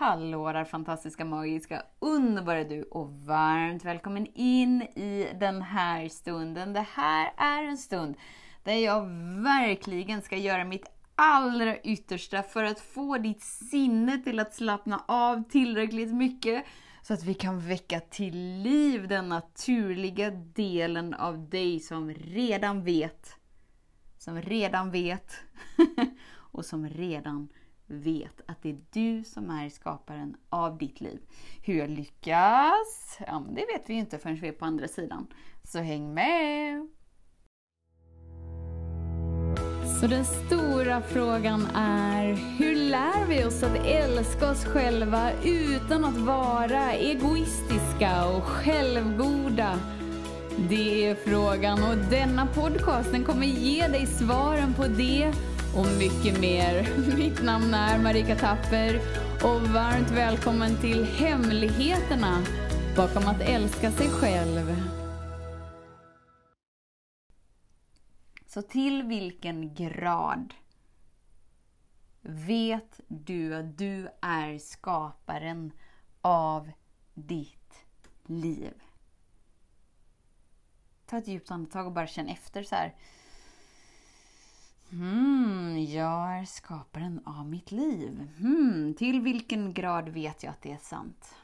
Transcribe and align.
Hallå 0.00 0.52
där 0.52 0.64
fantastiska, 0.64 1.24
magiska, 1.24 1.82
underbara 1.98 2.64
du 2.64 2.82
och 2.82 3.10
varmt 3.10 3.84
välkommen 3.84 4.26
in 4.34 4.82
i 4.82 5.28
den 5.40 5.62
här 5.62 6.08
stunden. 6.08 6.72
Det 6.72 6.86
här 6.92 7.32
är 7.36 7.64
en 7.64 7.78
stund 7.78 8.14
där 8.64 8.74
jag 8.74 9.00
verkligen 9.42 10.22
ska 10.22 10.36
göra 10.36 10.64
mitt 10.64 10.86
allra 11.14 11.78
yttersta 11.78 12.42
för 12.42 12.64
att 12.64 12.80
få 12.80 13.18
ditt 13.18 13.42
sinne 13.42 14.18
till 14.18 14.40
att 14.40 14.54
slappna 14.54 15.04
av 15.08 15.42
tillräckligt 15.50 16.14
mycket 16.14 16.64
så 17.02 17.14
att 17.14 17.24
vi 17.24 17.34
kan 17.34 17.60
väcka 17.60 18.00
till 18.00 18.62
liv 18.62 19.08
den 19.08 19.28
naturliga 19.28 20.30
delen 20.30 21.14
av 21.14 21.48
dig 21.48 21.80
som 21.80 22.10
redan 22.14 22.84
vet, 22.84 23.36
som 24.18 24.42
redan 24.42 24.90
vet 24.90 25.32
och 26.32 26.64
som 26.64 26.88
redan 26.88 27.48
vet 27.90 28.40
att 28.46 28.62
det 28.62 28.70
är 28.70 28.78
du 28.90 29.24
som 29.24 29.50
är 29.50 29.68
skaparen 29.68 30.36
av 30.48 30.78
ditt 30.78 31.00
liv. 31.00 31.20
Hur 31.62 31.74
jag 31.74 31.90
lyckas? 31.90 33.18
Ja, 33.26 33.40
men 33.40 33.54
det 33.54 33.66
vet 33.74 33.90
vi 33.90 33.94
ju 33.94 34.00
inte 34.00 34.18
förrän 34.18 34.36
vi 34.36 34.48
är 34.48 34.52
på 34.52 34.64
andra 34.64 34.88
sidan. 34.88 35.26
Så 35.64 35.78
häng 35.78 36.14
med! 36.14 36.88
Så 40.00 40.06
den 40.06 40.24
stora 40.24 41.02
frågan 41.02 41.66
är, 41.74 42.34
hur 42.58 42.74
lär 42.74 43.26
vi 43.28 43.44
oss 43.44 43.62
att 43.62 43.86
älska 43.86 44.50
oss 44.50 44.64
själva 44.64 45.32
utan 45.44 46.04
att 46.04 46.16
vara 46.16 46.92
egoistiska 46.92 48.26
och 48.26 48.42
självgoda? 48.42 49.80
Det 50.68 51.06
är 51.06 51.14
frågan 51.14 51.82
och 51.82 51.96
denna 52.10 52.46
podcast 52.46 53.12
den 53.12 53.24
kommer 53.24 53.46
ge 53.46 53.88
dig 53.88 54.06
svaren 54.06 54.74
på 54.74 54.86
det 54.86 55.32
och 55.76 55.86
mycket 55.98 56.40
mer. 56.40 56.96
Mitt 57.16 57.42
namn 57.42 57.74
är 57.74 57.98
Marika 57.98 58.36
Tapper 58.36 58.96
och 59.44 59.60
varmt 59.60 60.10
välkommen 60.10 60.80
till 60.80 61.04
Hemligheterna 61.04 62.42
bakom 62.96 63.26
att 63.26 63.40
älska 63.40 63.90
sig 63.90 64.08
själv. 64.08 64.76
Så 68.46 68.62
till 68.62 69.02
vilken 69.02 69.74
grad 69.74 70.54
vet 72.20 73.00
du 73.08 73.54
att 73.54 73.78
du 73.78 74.08
är 74.22 74.58
skaparen 74.58 75.72
av 76.20 76.70
ditt 77.14 77.84
liv? 78.26 78.72
Ta 81.06 81.18
ett 81.18 81.28
djupt 81.28 81.50
andetag 81.50 81.86
och 81.86 81.92
bara 81.92 82.06
känn 82.06 82.28
efter 82.28 82.62
så 82.62 82.74
här. 82.74 82.94
Hmm, 84.90 85.78
jag 85.78 86.38
är 86.38 86.44
skaparen 86.44 87.20
av 87.24 87.46
mitt 87.46 87.72
liv. 87.72 88.28
Hmm, 88.38 88.94
till 88.94 89.20
vilken 89.20 89.72
grad 89.72 90.08
vet 90.08 90.42
jag 90.42 90.50
att 90.50 90.62
det 90.62 90.72
är 90.72 90.78
sant? 90.78 91.34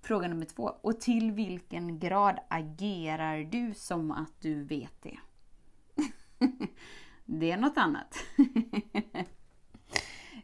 Fråga 0.00 0.28
nummer 0.28 0.44
två. 0.44 0.72
Och 0.82 1.00
till 1.00 1.32
vilken 1.32 1.98
grad 1.98 2.38
agerar 2.48 3.38
du 3.38 3.74
som 3.74 4.10
att 4.10 4.40
du 4.40 4.64
vet 4.64 5.02
det? 5.02 5.18
det 7.24 7.50
är 7.50 7.56
något 7.56 7.76
annat. 7.76 8.16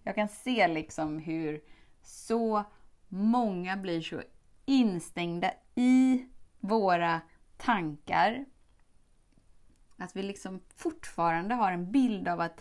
jag 0.03 0.15
kan 0.15 0.29
se 0.29 0.69
liksom 0.69 1.19
hur 1.19 1.61
så 2.03 2.65
många 3.09 3.77
blir 3.77 4.01
så 4.01 4.23
instängda 4.65 5.51
i 5.75 6.27
våra 6.61 7.21
tankar 7.57 8.45
att 10.03 10.17
vi 10.17 10.23
liksom 10.23 10.61
fortfarande 10.77 11.55
har 11.55 11.73
en 11.73 11.93
bild 11.93 12.29
av 12.29 12.41
att 12.41 12.61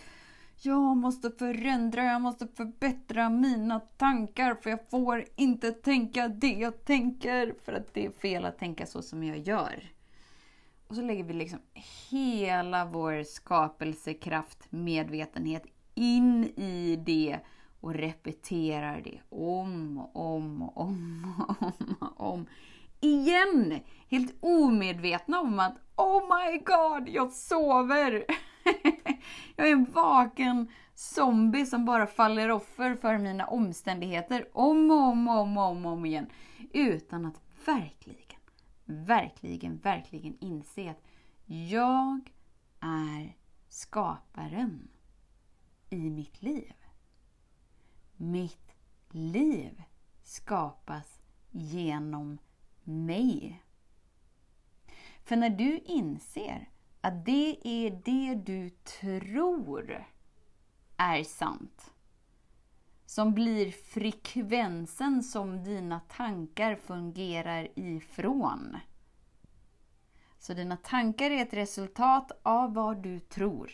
jag 0.64 0.98
måste 0.98 1.32
förändra, 1.32 2.04
jag 2.04 2.22
måste 2.22 2.48
förbättra 2.48 3.30
mina 3.30 3.80
tankar 3.80 4.56
för 4.56 4.70
jag 4.70 4.90
får 4.90 5.26
inte 5.36 5.72
tänka 5.72 6.28
det 6.28 6.54
jag 6.54 6.86
tänker 6.86 7.56
för 7.64 7.74
att 7.74 7.94
det 7.94 8.06
är 8.06 8.12
fel 8.12 8.46
att 8.46 8.58
tänka 8.58 8.86
så 8.86 9.02
som 9.02 9.24
jag 9.24 9.38
gör. 9.38 9.92
Och 10.88 10.96
så 10.96 11.02
lägger 11.02 11.24
vi 11.24 11.34
liksom 11.34 11.60
hela 12.10 12.86
vår 12.86 13.24
skapelsekraft, 13.24 14.72
medvetenhet 14.72 15.64
in 15.96 16.44
i 16.44 17.04
det 17.06 17.40
och 17.80 17.94
repeterar 17.94 19.02
det 19.02 19.20
om 19.30 19.98
och 19.98 20.36
om 20.36 20.62
och 20.62 20.82
om 20.82 21.46
och 21.48 21.66
om, 21.66 21.96
och 22.00 22.34
om 22.34 22.46
igen! 23.02 23.80
Helt 24.10 24.36
omedvetna 24.40 25.40
om 25.40 25.60
att 25.60 25.78
Oh 25.96 26.22
my 26.22 26.58
god, 26.58 27.10
jag 27.10 27.32
sover! 27.32 28.26
jag 29.56 29.68
är 29.68 29.72
en 29.72 29.92
vaken 29.92 30.68
zombie 30.96 31.66
som 31.66 31.86
bara 31.86 32.08
faller 32.08 32.52
offer 32.52 32.96
för 32.96 33.18
mina 33.18 33.48
omständigheter 33.48 34.48
om 34.54 34.92
och 34.92 34.98
om 34.98 35.28
och 35.28 35.40
om, 35.40 35.58
om, 35.58 35.86
om 35.86 36.06
igen. 36.06 36.30
Utan 36.74 37.26
att 37.26 37.42
verkligen, 37.66 38.40
verkligen, 38.86 39.78
verkligen 39.78 40.38
inse 40.40 40.90
att 40.92 41.04
jag 41.46 42.32
är 42.80 43.36
skaparen 43.70 44.88
i 45.90 46.10
mitt 46.10 46.42
liv. 46.42 46.74
Mitt 48.18 48.76
liv 49.10 49.84
skapas 50.24 51.20
genom 51.50 52.38
mig. 52.84 53.64
För 55.24 55.36
när 55.36 55.50
du 55.50 55.80
inser 55.80 56.70
att 57.02 57.26
det 57.26 57.58
är 57.64 58.02
det 58.06 58.36
du 58.36 58.70
tror 58.70 60.06
är 60.98 61.24
sant, 61.24 61.94
som 63.06 63.34
blir 63.34 63.72
frekvensen 63.72 65.24
som 65.24 65.64
dina 65.64 66.00
tankar 66.00 66.76
fungerar 66.76 67.80
ifrån. 67.80 68.78
Så 70.40 70.54
dina 70.54 70.78
tankar 70.78 71.32
är 71.32 71.42
ett 71.42 71.54
resultat 71.54 72.32
av 72.44 72.74
vad 72.74 72.98
du 73.04 73.20
tror. 73.20 73.72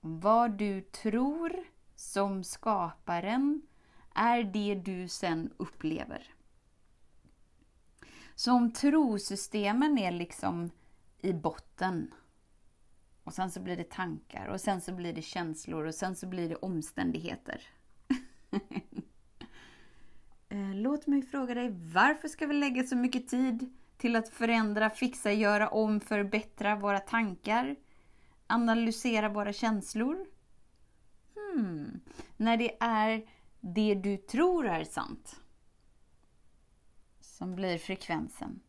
Vad 0.00 0.50
du 0.50 0.80
tror 0.80 1.64
som 1.94 2.44
skaparen 2.44 3.62
är 4.14 4.44
det 4.44 4.74
du 4.74 5.08
sen 5.08 5.52
upplever. 5.56 6.34
Så 8.42 8.52
om 8.52 8.72
trosystemen 8.72 9.98
är 9.98 10.10
liksom 10.10 10.70
i 11.20 11.32
botten 11.32 12.14
och 13.24 13.34
sen 13.34 13.50
så 13.50 13.60
blir 13.60 13.76
det 13.76 13.90
tankar 13.90 14.46
och 14.46 14.60
sen 14.60 14.80
så 14.80 14.94
blir 14.94 15.12
det 15.12 15.22
känslor 15.22 15.86
och 15.86 15.94
sen 15.94 16.16
så 16.16 16.26
blir 16.26 16.48
det 16.48 16.56
omständigheter. 16.56 17.62
Eh, 20.48 20.74
låt 20.74 21.06
mig 21.06 21.22
fråga 21.22 21.54
dig, 21.54 21.70
varför 21.94 22.28
ska 22.28 22.46
vi 22.46 22.54
lägga 22.54 22.82
så 22.82 22.96
mycket 22.96 23.28
tid 23.28 23.76
till 23.96 24.16
att 24.16 24.28
förändra, 24.28 24.90
fixa, 24.90 25.32
göra 25.32 25.68
om, 25.68 26.00
förbättra 26.00 26.76
våra 26.76 26.98
tankar? 26.98 27.76
Analysera 28.46 29.28
våra 29.28 29.52
känslor? 29.52 30.26
Hmm. 31.34 32.00
När 32.36 32.56
det 32.56 32.76
är 32.80 33.26
det 33.60 33.94
du 33.94 34.16
tror 34.16 34.66
är 34.66 34.84
sant 34.84 35.41
som 37.42 37.54
blir 37.54 37.78
frekvensen 37.78 38.60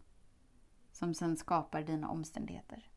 som 0.91 1.13
sen 1.13 1.37
skapar 1.37 1.81
dina 1.81 2.09
omständigheter. 2.09 2.89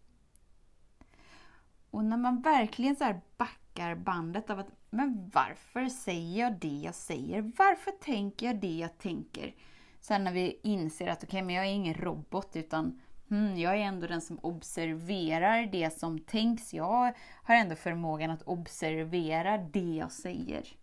Och 1.91 2.05
när 2.05 2.17
man 2.17 2.41
verkligen 2.41 2.97
så 2.97 3.21
backar 3.37 3.95
bandet 3.95 4.51
av 4.51 4.59
att 4.59 4.71
men 4.91 5.31
varför 5.35 5.89
säger 5.89 6.41
jag 6.41 6.59
det 6.59 6.81
jag 6.85 6.95
säger? 6.95 7.53
Varför 7.59 7.91
tänker 7.91 8.47
jag 8.47 8.61
det 8.61 8.79
jag 8.79 8.99
tänker? 8.99 9.55
Sen 10.01 10.25
när 10.25 10.33
vi 10.33 10.61
inser 10.63 11.07
att 11.07 11.25
okej, 11.25 11.29
okay, 11.29 11.43
men 11.43 11.55
jag 11.55 11.67
är 11.67 11.71
ingen 11.71 11.95
robot 11.95 12.57
utan 12.57 13.01
hmm, 13.29 13.57
jag 13.57 13.73
är 13.73 13.81
ändå 13.81 14.07
den 14.07 14.21
som 14.21 14.39
observerar 14.43 15.67
det 15.67 15.99
som 15.99 16.19
tänks. 16.19 16.75
Jag 16.75 17.13
har 17.43 17.55
ändå 17.55 17.75
förmågan 17.75 18.31
att 18.31 18.43
observera 18.43 19.59
det 19.59 19.95
jag 19.95 20.13
säger. 20.13 20.77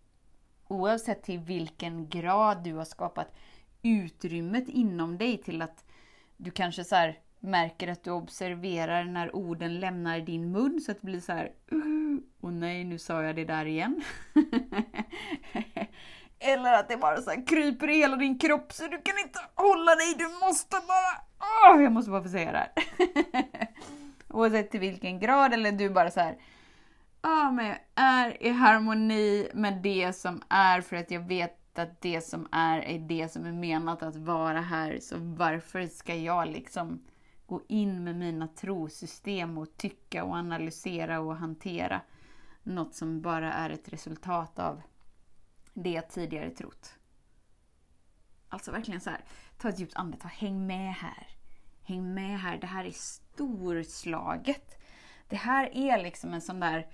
Oavsett 0.68 1.22
till 1.22 1.38
vilken 1.38 2.08
grad 2.08 2.64
du 2.64 2.74
har 2.74 2.84
skapat 2.84 3.34
utrymmet 3.84 4.68
inom 4.68 5.18
dig 5.18 5.38
till 5.38 5.62
att 5.62 5.84
du 6.36 6.50
kanske 6.50 6.84
så 6.84 6.96
här, 6.96 7.18
märker 7.40 7.88
att 7.88 8.04
du 8.04 8.10
observerar 8.10 9.04
när 9.04 9.36
orden 9.36 9.80
lämnar 9.80 10.20
din 10.20 10.52
mun 10.52 10.80
så 10.80 10.92
att 10.92 11.00
det 11.00 11.06
blir 11.06 11.20
så 11.20 11.32
här 11.32 11.50
och 12.40 12.52
nej, 12.52 12.84
nu 12.84 12.98
sa 12.98 13.22
jag 13.22 13.36
det 13.36 13.44
där 13.44 13.66
igen. 13.66 14.02
Eller 16.38 16.72
att 16.72 16.88
det 16.88 16.96
bara 16.96 17.22
så 17.22 17.30
här 17.30 17.46
kryper 17.46 17.90
i 17.90 17.96
hela 17.96 18.16
din 18.16 18.38
kropp 18.38 18.72
så 18.72 18.82
du 18.82 19.02
kan 19.02 19.18
inte 19.18 19.40
hålla 19.54 19.94
dig, 19.94 20.14
du 20.18 20.46
måste 20.46 20.76
bara... 20.88 21.74
Oh, 21.74 21.82
jag 21.82 21.92
måste 21.92 22.10
bara 22.10 22.22
få 22.22 22.28
säga 22.28 22.52
det 22.52 22.58
här. 22.58 22.72
Oavsett 24.28 24.70
till 24.70 24.80
vilken 24.80 25.20
grad, 25.20 25.52
eller 25.52 25.72
du 25.72 25.90
bara 25.90 26.10
så 26.10 26.20
här... 26.20 26.36
Ja, 27.22 27.46
ah, 27.46 27.50
men 27.50 27.66
jag 27.66 27.78
är 27.94 28.42
i 28.42 28.50
harmoni 28.50 29.48
med 29.54 29.82
det 29.82 30.12
som 30.12 30.42
är 30.48 30.80
för 30.80 30.96
att 30.96 31.10
jag 31.10 31.28
vet 31.28 31.63
att 31.78 32.00
det 32.00 32.20
som 32.20 32.48
är, 32.52 32.78
är 32.78 32.98
det 32.98 33.28
som 33.28 33.46
är 33.46 33.52
menat 33.52 34.02
att 34.02 34.16
vara 34.16 34.60
här. 34.60 34.98
Så 35.00 35.16
varför 35.18 35.86
ska 35.86 36.14
jag 36.14 36.48
liksom 36.48 37.04
gå 37.46 37.62
in 37.68 38.04
med 38.04 38.16
mina 38.16 38.48
trosystem 38.48 39.58
och 39.58 39.76
tycka 39.76 40.24
och 40.24 40.34
analysera 40.34 41.20
och 41.20 41.36
hantera 41.36 42.00
något 42.62 42.94
som 42.94 43.20
bara 43.20 43.52
är 43.52 43.70
ett 43.70 43.88
resultat 43.88 44.58
av 44.58 44.82
det 45.74 45.90
jag 45.90 46.08
tidigare 46.08 46.50
trott. 46.50 46.94
Alltså 48.48 48.72
verkligen 48.72 49.00
så 49.00 49.10
här, 49.10 49.24
ta 49.58 49.68
ett 49.68 49.78
djupt 49.78 49.96
andetag, 49.96 50.28
häng 50.28 50.66
med 50.66 50.94
här. 50.94 51.28
Häng 51.82 52.14
med 52.14 52.40
här, 52.40 52.58
det 52.58 52.66
här 52.66 52.84
är 52.84 52.90
storslaget. 52.90 54.82
Det 55.28 55.36
här 55.36 55.70
är 55.76 56.02
liksom 56.02 56.34
en 56.34 56.42
sån 56.42 56.60
där... 56.60 56.86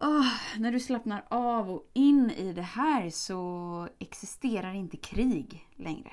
Oh, 0.00 0.32
när 0.58 0.72
du 0.72 0.80
slappnar 0.80 1.24
av 1.28 1.70
och 1.70 1.90
in 1.92 2.30
i 2.30 2.52
det 2.52 2.62
här 2.62 3.10
så 3.10 3.88
existerar 3.98 4.74
inte 4.74 4.96
krig 4.96 5.68
längre. 5.76 6.12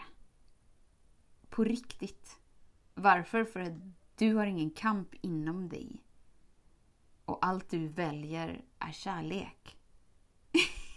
På 1.50 1.64
riktigt. 1.64 2.40
Varför? 2.94 3.44
För 3.44 3.60
att 3.60 3.74
du 4.16 4.36
har 4.36 4.46
ingen 4.46 4.70
kamp 4.70 5.16
inom 5.22 5.70
dig. 5.70 6.04
Och 7.26 7.46
allt 7.46 7.70
du 7.70 7.88
väljer 7.88 8.62
är 8.80 8.92
kärlek. 8.92 9.78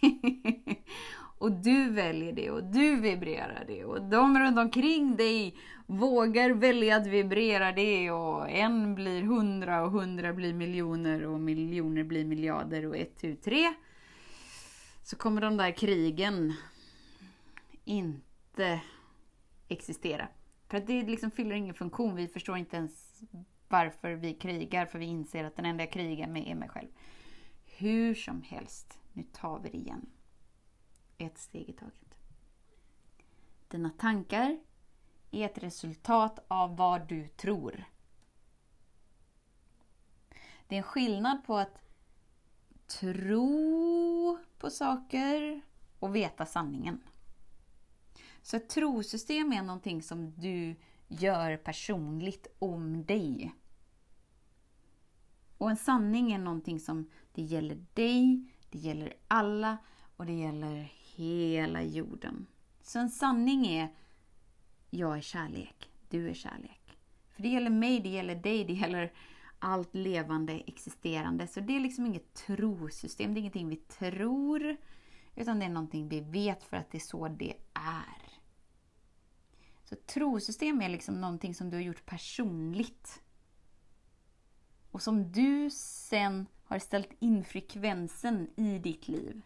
och 1.38 1.52
du 1.52 1.90
väljer 1.90 2.32
det 2.32 2.50
och 2.50 2.64
du 2.64 3.00
vibrerar 3.00 3.64
det 3.66 3.84
och 3.84 4.02
de 4.02 4.38
runt 4.38 4.58
omkring 4.58 5.16
dig 5.16 5.56
vågar 5.90 6.50
välja 6.50 6.96
att 6.96 7.06
vibrera 7.06 7.72
det 7.72 8.10
och 8.10 8.50
en 8.50 8.94
blir 8.94 9.22
hundra 9.22 9.82
och 9.82 9.90
hundra 9.90 10.32
blir 10.32 10.54
miljoner 10.54 11.26
och 11.26 11.40
miljoner 11.40 12.04
blir 12.04 12.25
miljarder 12.25 12.87
och 12.87 12.96
ett, 12.96 13.19
tu, 13.19 13.37
tre. 13.37 13.75
Så 15.02 15.16
kommer 15.16 15.40
de 15.40 15.56
där 15.56 15.70
krigen 15.70 16.54
inte 17.84 18.81
existera. 19.69 20.28
För 20.69 20.78
att 20.78 20.87
det 20.87 21.02
liksom 21.02 21.31
fyller 21.31 21.54
ingen 21.54 21.75
funktion. 21.75 22.14
Vi 22.14 22.28
förstår 22.28 22.56
inte 22.56 22.76
ens 22.76 23.22
varför 23.69 24.12
vi 24.12 24.34
krigar, 24.34 24.87
för 24.87 24.98
vi 24.98 25.06
inser 25.06 25.44
att 25.44 25.56
den 25.56 25.64
enda 25.64 25.84
jag 25.84 25.92
krigar 25.92 26.26
med 26.26 26.48
är 26.48 26.54
mig 26.54 26.69
själv. 26.69 26.88
Hur 27.64 28.14
som 28.14 28.42
helst, 28.42 28.98
nu 29.12 29.22
tar 29.32 29.58
vi 29.58 29.70
det 29.70 29.76
igen. 29.76 30.06
Ett 31.19 31.38
steg 31.38 31.69
i 31.69 31.72
taget. 31.72 32.14
Dina 33.69 33.90
tankar 33.90 34.58
är 35.30 35.46
ett 35.46 35.58
resultat 35.58 36.44
av 36.48 36.76
vad 36.76 37.08
du 37.08 37.28
tror. 37.28 37.84
Det 40.66 40.74
är 40.74 40.78
en 40.78 40.82
skillnad 40.82 41.44
på 41.44 41.56
att 41.56 41.78
tro 42.86 44.38
på 44.58 44.70
saker 44.70 45.60
och 45.98 46.16
veta 46.16 46.46
sanningen. 46.46 47.00
Så 48.42 48.56
ett 48.56 48.68
trosystem 48.68 49.52
är 49.52 49.62
någonting 49.62 50.02
som 50.02 50.30
du 50.30 50.76
gör 51.08 51.56
personligt 51.56 52.46
om 52.58 53.04
dig. 53.04 53.54
Och 55.58 55.70
en 55.70 55.76
sanning 55.76 56.32
är 56.32 56.38
någonting 56.38 56.80
som 56.80 57.10
det 57.32 57.42
gäller 57.42 57.86
dig, 57.94 58.44
det 58.70 58.78
gäller 58.78 59.14
alla 59.28 59.78
och 60.16 60.26
det 60.26 60.32
gäller 60.32 60.92
hela 61.14 61.82
jorden. 61.82 62.46
Så 62.82 62.98
en 62.98 63.10
sanning 63.10 63.66
är 63.66 63.94
jag 64.90 65.16
är 65.16 65.20
kärlek, 65.20 65.90
du 66.08 66.28
är 66.28 66.34
kärlek. 66.34 66.98
För 67.31 67.42
det 67.42 67.48
gäller 67.48 67.70
mig, 67.70 68.00
det 68.00 68.08
gäller 68.08 68.34
dig, 68.34 68.64
det 68.64 68.72
gäller 68.72 69.12
allt 69.58 69.94
levande 69.94 70.52
existerande. 70.52 71.46
Så 71.46 71.60
det 71.60 71.76
är 71.76 71.81
liksom 71.81 72.06
inget 72.06 72.34
trosystem, 72.34 73.34
det 73.34 73.38
är 73.38 73.40
ingenting 73.40 73.69
vi 73.69 73.76
tror, 73.76 74.76
utan 75.37 75.58
det 75.58 75.64
är 75.64 75.70
någonting 75.70 76.08
vi 76.08 76.20
vet 76.20 76.64
för 76.64 76.76
att 76.76 76.90
det 76.90 76.98
är 76.98 77.00
så 77.00 77.28
det 77.28 77.54
är. 77.75 78.31
Så 79.84 79.96
trosystem 79.96 80.81
är 80.81 80.88
liksom 80.88 81.20
någonting 81.20 81.54
som 81.54 81.70
du 81.70 81.76
har 81.76 81.82
gjort 81.82 82.06
personligt. 82.06 83.22
Och 84.90 85.02
som 85.02 85.32
du 85.32 85.70
sen 85.70 86.46
har 86.64 86.78
ställt 86.78 87.12
in 87.19 87.44
frekvensen 87.44 88.50
i 88.56 88.78
ditt 88.78 89.08
liv. 89.08 89.42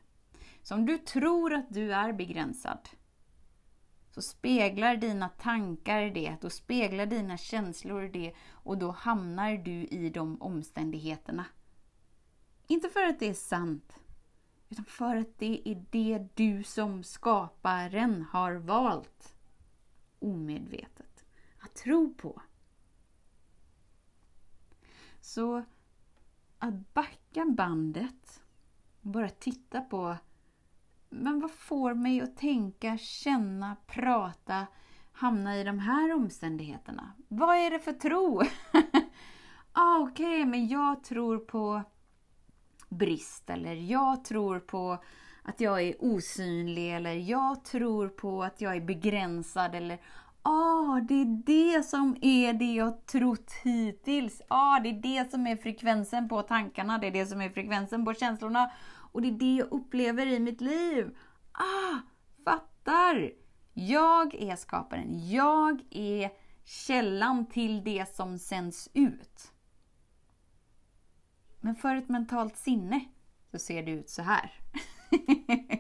Så 0.62 0.74
om 0.74 0.86
du 0.86 0.98
tror 0.98 1.54
att 1.54 1.66
du 1.70 1.94
är 1.94 2.12
begränsad, 2.12 2.88
så 4.14 4.22
speglar 4.22 4.96
dina 4.96 5.28
tankar 5.28 6.10
det, 6.10 6.36
då 6.40 6.50
speglar 6.50 7.06
dina 7.06 7.36
känslor 7.36 8.02
det 8.02 8.32
och 8.50 8.78
då 8.78 8.90
hamnar 8.90 9.56
du 9.56 9.84
i 9.84 10.10
de 10.10 10.42
omständigheterna. 10.42 11.44
Inte 12.66 12.88
för 12.88 13.02
att 13.02 13.18
det 13.18 13.28
är 13.28 13.34
sant, 13.34 13.98
utan 14.68 14.84
för 14.84 15.16
att 15.16 15.38
det 15.38 15.68
är 15.68 15.84
det 15.90 16.28
du 16.34 16.62
som 16.62 17.04
skaparen 17.04 18.22
har 18.22 18.52
valt 18.54 19.34
omedvetet 20.18 21.24
att 21.58 21.74
tro 21.74 22.14
på. 22.14 22.42
Så 25.20 25.64
att 26.58 26.94
backa 26.94 27.44
bandet 27.44 28.42
och 29.00 29.10
bara 29.10 29.28
titta 29.28 29.80
på 29.80 30.16
men 31.14 31.40
vad 31.40 31.50
får 31.50 31.94
mig 31.94 32.20
att 32.20 32.36
tänka, 32.36 32.98
känna, 32.98 33.76
prata, 33.86 34.66
hamna 35.12 35.56
i 35.56 35.64
de 35.64 35.78
här 35.78 36.14
omständigheterna? 36.14 37.12
Vad 37.28 37.56
är 37.56 37.70
det 37.70 37.78
för 37.78 37.92
tro? 37.92 38.42
ah, 39.72 39.98
Okej, 39.98 40.26
okay, 40.26 40.44
men 40.44 40.68
jag 40.68 41.04
tror 41.04 41.38
på 41.38 41.82
brist 42.88 43.50
eller 43.50 43.74
jag 43.74 44.24
tror 44.24 44.60
på 44.60 44.98
att 45.42 45.60
jag 45.60 45.82
är 45.82 45.94
osynlig 45.98 46.96
eller 46.96 47.12
jag 47.12 47.64
tror 47.64 48.08
på 48.08 48.42
att 48.42 48.60
jag 48.60 48.76
är 48.76 48.80
begränsad 48.80 49.74
eller 49.74 49.98
ah, 50.42 51.00
det 51.00 51.14
är 51.14 51.42
det 51.46 51.82
som 51.82 52.16
är 52.20 52.52
det 52.52 52.74
jag 52.74 53.06
trott 53.06 53.52
hittills. 53.64 54.42
Ah, 54.48 54.80
det 54.80 54.88
är 54.88 55.02
det 55.02 55.30
som 55.30 55.46
är 55.46 55.56
frekvensen 55.56 56.28
på 56.28 56.42
tankarna, 56.42 56.98
det 56.98 57.06
är 57.06 57.10
det 57.10 57.26
som 57.26 57.40
är 57.40 57.48
frekvensen 57.48 58.04
på 58.04 58.14
känslorna 58.14 58.70
och 59.14 59.22
det 59.22 59.28
är 59.28 59.32
det 59.32 59.54
jag 59.54 59.72
upplever 59.72 60.26
i 60.26 60.40
mitt 60.40 60.60
liv. 60.60 61.16
Ah, 61.52 61.98
fattar! 62.44 63.32
Jag 63.72 64.34
är 64.34 64.56
skaparen. 64.56 65.30
Jag 65.30 65.82
är 65.90 66.30
källan 66.64 67.46
till 67.46 67.84
det 67.84 68.14
som 68.14 68.38
sänds 68.38 68.88
ut. 68.94 69.52
Men 71.60 71.74
för 71.74 71.96
ett 71.96 72.08
mentalt 72.08 72.56
sinne 72.56 73.04
så 73.50 73.58
ser 73.58 73.82
det 73.82 73.90
ut 73.90 74.10
så 74.10 74.22
här. 74.22 74.52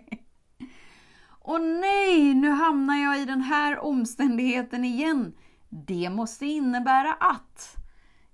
Och 1.26 1.60
nej, 1.60 2.34
nu 2.34 2.50
hamnar 2.50 2.96
jag 2.96 3.20
i 3.20 3.24
den 3.24 3.42
här 3.42 3.78
omständigheten 3.78 4.84
igen. 4.84 5.34
Det 5.68 6.10
måste 6.10 6.46
innebära 6.46 7.12
att 7.12 7.76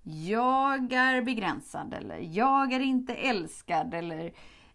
jag 0.02 0.92
är 0.92 1.22
begränsad 1.22 1.94
eller 1.94 2.18
jag 2.18 2.72
är 2.72 2.80
inte 2.80 3.14
älskad 3.14 3.94
eller 3.94 4.32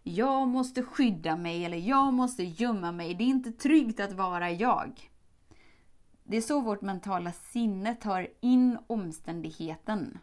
jag 0.08 0.48
måste 0.48 0.82
skydda 0.82 1.36
mig 1.36 1.64
eller 1.64 1.76
jag 1.76 2.14
måste 2.14 2.44
gömma 2.44 2.92
mig. 2.92 3.14
Det 3.14 3.24
är 3.24 3.28
inte 3.28 3.52
tryggt 3.52 4.00
att 4.00 4.12
vara 4.12 4.50
jag. 4.50 5.10
Det 6.22 6.36
är 6.36 6.40
så 6.40 6.60
vårt 6.60 6.82
mentala 6.82 7.32
sinne 7.32 7.94
tar 7.94 8.28
in 8.40 8.78
omständigheten. 8.86 10.18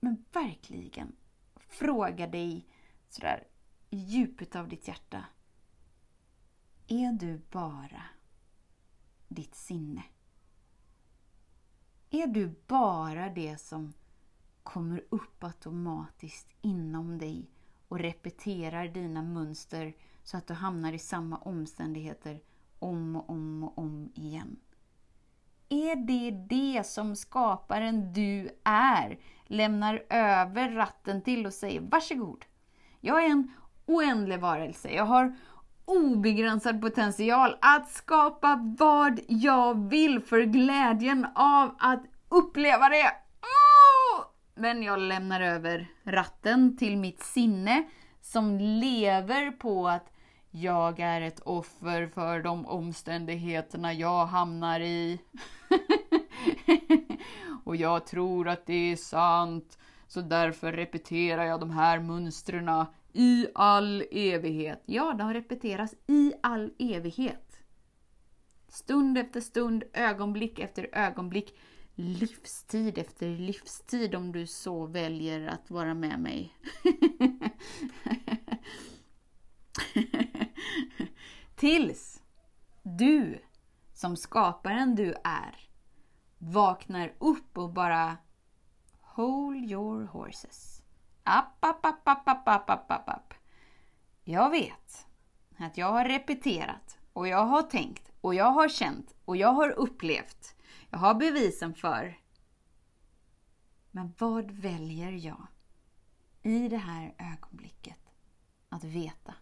Men 0.00 0.24
verkligen, 0.32 1.16
fråga 1.56 2.26
dig 2.26 2.66
sådär 3.08 3.46
i 3.90 3.96
djupet 3.96 4.56
av 4.56 4.68
ditt 4.68 4.88
hjärta. 4.88 5.24
Är 6.86 7.12
du 7.12 7.40
bara 7.50 8.02
ditt 9.28 9.54
sinne? 9.54 10.02
Är 12.10 12.26
du 12.26 12.54
bara 12.66 13.28
det 13.28 13.60
som 13.60 13.92
kommer 14.68 15.04
upp 15.08 15.44
automatiskt 15.44 16.48
inom 16.62 17.18
dig 17.18 17.50
och 17.88 17.98
repeterar 17.98 18.88
dina 18.88 19.22
mönster 19.22 19.94
så 20.22 20.36
att 20.36 20.46
du 20.46 20.54
hamnar 20.54 20.92
i 20.92 20.98
samma 20.98 21.36
omständigheter 21.36 22.40
om 22.78 23.16
och 23.16 23.30
om 23.30 23.64
och 23.64 23.78
om 23.78 24.12
igen. 24.14 24.56
Är 25.68 25.96
det 25.96 26.30
det 26.30 26.86
som 26.86 27.16
skaparen 27.16 28.12
du 28.12 28.48
är 28.64 29.18
lämnar 29.46 30.02
över 30.08 30.70
ratten 30.70 31.22
till 31.22 31.46
och 31.46 31.54
säger 31.54 31.80
varsågod. 31.80 32.44
Jag 33.00 33.24
är 33.24 33.30
en 33.30 33.52
oändlig 33.86 34.40
varelse. 34.40 34.90
Jag 34.90 35.04
har 35.04 35.36
obegränsad 35.84 36.80
potential 36.80 37.56
att 37.60 37.90
skapa 37.90 38.74
vad 38.78 39.20
jag 39.28 39.88
vill 39.88 40.20
för 40.20 40.42
glädjen 40.42 41.26
av 41.34 41.74
att 41.78 42.02
uppleva 42.28 42.88
det. 42.88 43.27
Men 44.58 44.82
jag 44.82 44.98
lämnar 44.98 45.40
över 45.40 45.86
ratten 46.04 46.76
till 46.76 46.96
mitt 46.96 47.22
sinne 47.22 47.84
som 48.20 48.58
lever 48.58 49.50
på 49.50 49.88
att 49.88 50.12
jag 50.50 51.00
är 51.00 51.20
ett 51.20 51.40
offer 51.40 52.06
för 52.06 52.42
de 52.42 52.66
omständigheterna 52.66 53.92
jag 53.92 54.26
hamnar 54.26 54.80
i. 54.80 55.20
och 57.64 57.76
jag 57.76 58.06
tror 58.06 58.48
att 58.48 58.66
det 58.66 58.92
är 58.92 58.96
sant, 58.96 59.78
så 60.06 60.20
därför 60.20 60.72
repeterar 60.72 61.44
jag 61.44 61.60
de 61.60 61.70
här 61.70 62.00
mönstren 62.00 62.84
i 63.12 63.46
all 63.54 64.04
evighet. 64.10 64.82
Ja, 64.86 65.14
de 65.18 65.34
repeteras 65.34 65.94
i 66.06 66.32
all 66.42 66.72
evighet. 66.78 67.60
Stund 68.68 69.18
efter 69.18 69.40
stund, 69.40 69.84
ögonblick 69.92 70.58
efter 70.58 70.88
ögonblick 70.92 71.54
livstid 71.98 72.98
efter 72.98 73.28
livstid 73.28 74.14
om 74.14 74.32
du 74.32 74.46
så 74.46 74.86
väljer 74.86 75.46
att 75.46 75.70
vara 75.70 75.94
med 75.94 76.20
mig. 76.20 76.54
Tills 81.56 82.22
du 82.82 83.38
som 83.94 84.16
skaparen 84.16 84.94
du 84.94 85.14
är 85.24 85.68
vaknar 86.38 87.14
upp 87.18 87.58
och 87.58 87.72
bara 87.72 88.16
Hold 89.00 89.70
your 89.70 90.04
horses. 90.04 90.82
App, 91.22 91.64
app, 91.64 91.86
app, 91.86 92.08
app, 92.08 92.28
app, 92.28 92.48
app, 92.48 92.70
app, 92.70 92.90
app, 92.90 93.08
app. 93.08 93.34
Jag 94.24 94.50
vet 94.50 95.06
att 95.58 95.76
jag 95.78 95.92
har 95.92 96.04
repeterat 96.04 96.98
och 97.12 97.28
jag 97.28 97.44
har 97.44 97.62
tänkt 97.62 98.12
och 98.20 98.34
jag 98.34 98.50
har 98.50 98.68
känt 98.68 99.14
och 99.24 99.36
jag 99.36 99.52
har 99.52 99.70
upplevt 99.70 100.54
jag 100.90 100.98
har 100.98 101.14
bevisen 101.14 101.74
för. 101.74 102.20
Men 103.90 104.14
vad 104.18 104.50
väljer 104.50 105.12
jag 105.12 105.46
i 106.42 106.68
det 106.68 106.76
här 106.76 107.14
ögonblicket 107.18 107.98
att 108.68 108.84
veta? 108.84 109.34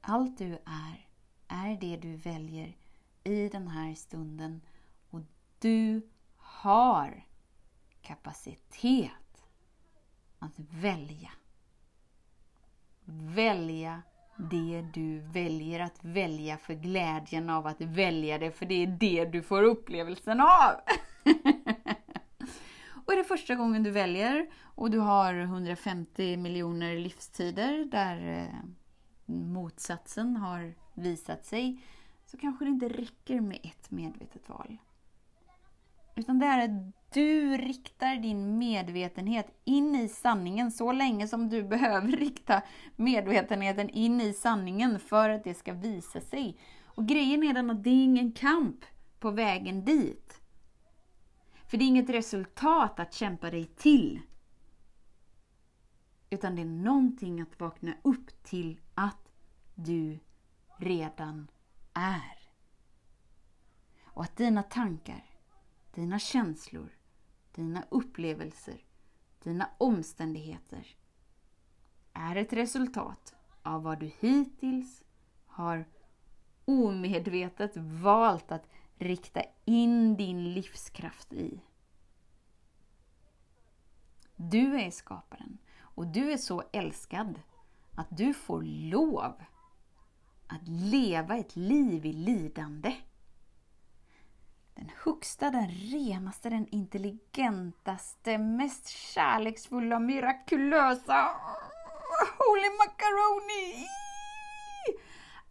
Allt 0.00 0.38
du 0.38 0.58
är, 0.66 1.08
är 1.48 1.80
det 1.80 1.96
du 1.96 2.16
väljer 2.16 2.76
i 3.24 3.48
den 3.48 3.68
här 3.68 3.94
stunden 3.94 4.60
och 5.10 5.20
du 5.58 6.08
har 6.36 7.26
kapacitet 8.02 9.44
att 10.38 10.58
välja. 10.58 11.30
Välja 13.04 14.02
det 14.50 14.84
du 14.94 15.18
väljer 15.18 15.80
att 15.80 15.98
välja 16.04 16.58
för 16.58 16.74
glädjen 16.74 17.50
av 17.50 17.66
att 17.66 17.80
välja 17.80 18.38
det, 18.38 18.50
för 18.50 18.66
det 18.66 18.82
är 18.82 18.86
det 18.86 19.24
du 19.24 19.42
får 19.42 19.62
upplevelsen 19.62 20.40
av. 20.40 20.74
och 23.04 23.12
är 23.12 23.16
det 23.16 23.24
första 23.24 23.54
gången 23.54 23.82
du 23.82 23.90
väljer 23.90 24.46
och 24.74 24.90
du 24.90 24.98
har 24.98 25.34
150 25.34 26.36
miljoner 26.36 26.96
livstider 26.96 27.84
där 27.84 28.38
eh, 28.38 28.54
motsatsen 29.34 30.36
har 30.36 30.74
visat 30.94 31.46
sig, 31.46 31.82
så 32.26 32.36
kanske 32.36 32.64
det 32.64 32.68
inte 32.68 32.88
räcker 32.88 33.40
med 33.40 33.58
ett 33.62 33.90
medvetet 33.90 34.48
val. 34.48 34.76
Utan 36.14 36.38
det 36.38 36.46
är 36.46 36.64
ett 36.64 36.94
du 37.14 37.56
riktar 37.56 38.16
din 38.16 38.58
medvetenhet 38.58 39.60
in 39.64 39.94
i 39.94 40.08
sanningen 40.08 40.70
så 40.70 40.92
länge 40.92 41.28
som 41.28 41.48
du 41.48 41.62
behöver 41.68 42.08
rikta 42.08 42.62
medvetenheten 42.96 43.90
in 43.90 44.20
i 44.20 44.32
sanningen 44.32 45.00
för 45.00 45.30
att 45.30 45.44
det 45.44 45.54
ska 45.54 45.72
visa 45.72 46.20
sig. 46.20 46.58
Och 46.84 47.08
grejen 47.08 47.42
är 47.42 47.54
den 47.54 47.70
att 47.70 47.84
det 47.84 47.90
är 47.90 48.04
ingen 48.04 48.32
kamp 48.32 48.84
på 49.18 49.30
vägen 49.30 49.84
dit. 49.84 50.40
För 51.66 51.78
det 51.78 51.84
är 51.84 51.86
inget 51.86 52.10
resultat 52.10 53.00
att 53.00 53.14
kämpa 53.14 53.50
dig 53.50 53.64
till. 53.64 54.20
Utan 56.30 56.56
det 56.56 56.62
är 56.62 56.66
någonting 56.66 57.40
att 57.40 57.60
vakna 57.60 57.94
upp 58.02 58.42
till 58.42 58.80
att 58.94 59.32
du 59.74 60.18
redan 60.76 61.50
är. 61.92 62.38
Och 64.04 64.22
att 64.22 64.36
dina 64.36 64.62
tankar, 64.62 65.24
dina 65.94 66.18
känslor, 66.18 66.90
dina 67.54 67.84
upplevelser, 67.88 68.84
dina 69.42 69.70
omständigheter 69.78 70.86
är 72.12 72.36
ett 72.36 72.52
resultat 72.52 73.34
av 73.62 73.82
vad 73.82 74.00
du 74.00 74.12
hittills 74.20 75.02
har 75.46 75.84
omedvetet 76.64 77.76
valt 77.76 78.52
att 78.52 78.68
rikta 78.98 79.42
in 79.64 80.16
din 80.16 80.52
livskraft 80.52 81.32
i. 81.32 81.60
Du 84.36 84.80
är 84.80 84.90
skaparen 84.90 85.58
och 85.80 86.06
du 86.06 86.32
är 86.32 86.36
så 86.36 86.62
älskad 86.72 87.40
att 87.94 88.16
du 88.16 88.34
får 88.34 88.62
lov 88.62 89.34
att 90.46 90.68
leva 90.68 91.36
ett 91.36 91.56
liv 91.56 92.06
i 92.06 92.12
lidande. 92.12 92.96
Den 94.82 94.90
högsta, 95.04 95.50
den 95.50 95.68
renaste, 95.68 96.50
den 96.50 96.66
intelligentaste, 96.68 98.38
mest 98.38 98.88
kärleksfulla, 98.88 99.98
mirakulösa 99.98 101.28
Holy 102.38 102.68
Macaroni 102.78 103.86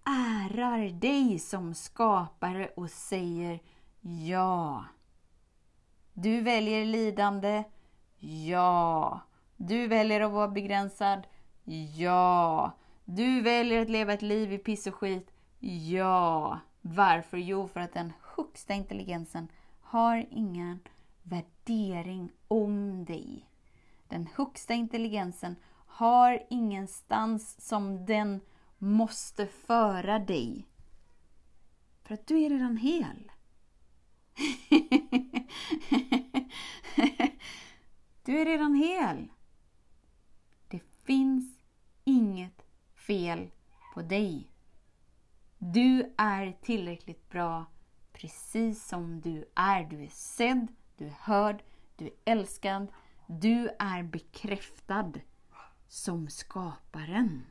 ärar 0.06 1.00
dig 1.00 1.40
som 1.40 1.74
skapare 1.74 2.68
och 2.76 2.90
säger 2.90 3.60
ja. 4.02 4.86
Du 6.14 6.42
väljer 6.42 6.86
lidande. 6.86 7.64
Ja. 8.20 9.20
Du 9.58 9.88
väljer 9.88 10.22
att 10.22 10.32
vara 10.32 10.48
begränsad. 10.48 11.28
Ja. 11.96 12.72
Du 13.06 13.42
väljer 13.42 13.82
att 13.82 13.90
leva 13.90 14.14
ett 14.14 14.22
liv 14.22 14.54
i 14.54 14.58
piss 14.58 14.88
och 14.88 14.96
skit. 14.96 15.32
Ja. 15.60 16.60
Varför? 16.82 17.38
Jo, 17.38 17.68
för 17.68 17.80
att 17.80 17.94
den 17.94 18.14
högsta 18.36 18.74
intelligensen 18.74 19.48
har 19.82 20.26
ingen 20.32 20.80
värdering 21.24 22.32
om 22.48 23.06
dig. 23.06 23.50
Den 24.08 24.28
högsta 24.36 24.74
intelligensen 24.74 25.56
har 25.86 26.44
ingenstans 26.50 27.68
som 27.68 28.06
den 28.06 28.42
måste 28.78 29.48
föra 29.48 30.20
dig. 30.20 30.68
För 32.04 32.14
att 32.14 32.28
du 32.28 32.42
är 32.42 32.50
redan 32.50 32.78
hel. 32.78 33.32
du 38.26 38.42
är 38.42 38.46
redan 38.46 38.76
hel. 38.76 39.28
Det 40.68 40.80
finns 41.04 41.58
inget 42.04 42.66
fel 42.96 43.52
på 43.94 44.02
dig. 44.02 44.51
Du 45.64 46.14
är 46.18 46.58
tillräckligt 46.62 47.30
bra 47.30 47.66
precis 48.14 48.88
som 48.88 49.22
du 49.22 49.46
är. 49.56 49.84
Du 49.84 50.04
är 50.04 50.10
sedd, 50.10 50.68
du 50.98 51.06
är 51.06 51.18
hörd, 51.20 51.64
du 51.96 52.06
är 52.06 52.12
älskad. 52.26 52.88
Du 53.28 53.70
är 53.80 54.04
bekräftad 54.04 55.12
som 55.88 56.30
skaparen. 56.30 57.46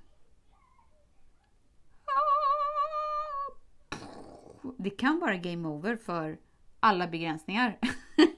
Det 4.79 4.91
kan 4.91 5.21
vara 5.21 5.37
game 5.37 5.69
over 5.69 5.97
för 5.97 6.39
alla 6.81 7.09
begränsningar 7.09 7.79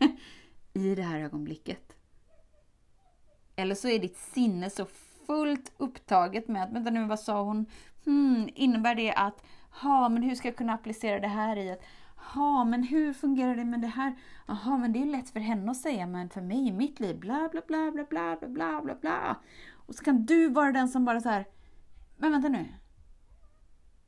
i 0.72 0.94
det 0.94 1.02
här 1.02 1.20
ögonblicket. 1.20 1.96
Eller 3.56 3.74
så 3.74 3.88
är 3.88 3.98
ditt 3.98 4.18
sinne 4.18 4.70
så 4.70 4.86
fullt 5.26 5.72
upptaget 5.76 6.48
med 6.48 6.62
att, 6.62 6.72
vänta 6.72 6.90
nu, 6.90 7.06
vad 7.06 7.20
sa 7.20 7.42
hon? 7.42 7.66
Hmm, 8.04 8.48
innebär 8.54 8.94
det 8.94 9.12
att, 9.12 9.44
ha, 9.80 10.08
men 10.08 10.22
hur 10.22 10.34
ska 10.34 10.48
jag 10.48 10.56
kunna 10.56 10.74
applicera 10.74 11.20
det 11.20 11.28
här 11.28 11.56
i 11.56 11.70
att, 11.70 11.82
ha, 12.16 12.64
men 12.64 12.82
hur 12.82 13.12
fungerar 13.12 13.56
det 13.56 13.64
med 13.64 13.80
det 13.80 13.86
här? 13.86 14.14
Jaha, 14.46 14.76
men 14.76 14.92
det 14.92 15.02
är 15.02 15.06
lätt 15.06 15.30
för 15.30 15.40
henne 15.40 15.70
att 15.70 15.76
säga, 15.76 16.06
men 16.06 16.30
för 16.30 16.40
mig 16.40 16.68
i 16.68 16.72
mitt 16.72 17.00
liv, 17.00 17.18
bla 17.18 17.48
bla 17.52 17.62
bla 17.66 17.90
bla 17.92 18.04
bla 18.04 18.36
bla 18.40 18.48
bla 18.48 18.82
bla 18.82 18.94
bla. 18.94 19.36
Och 19.86 19.94
så 19.94 20.04
kan 20.04 20.26
du 20.26 20.48
vara 20.48 20.72
den 20.72 20.88
som 20.88 21.04
bara 21.04 21.20
så 21.20 21.28
här, 21.28 21.46
men 22.16 22.32
vänta 22.32 22.48
nu. 22.48 22.68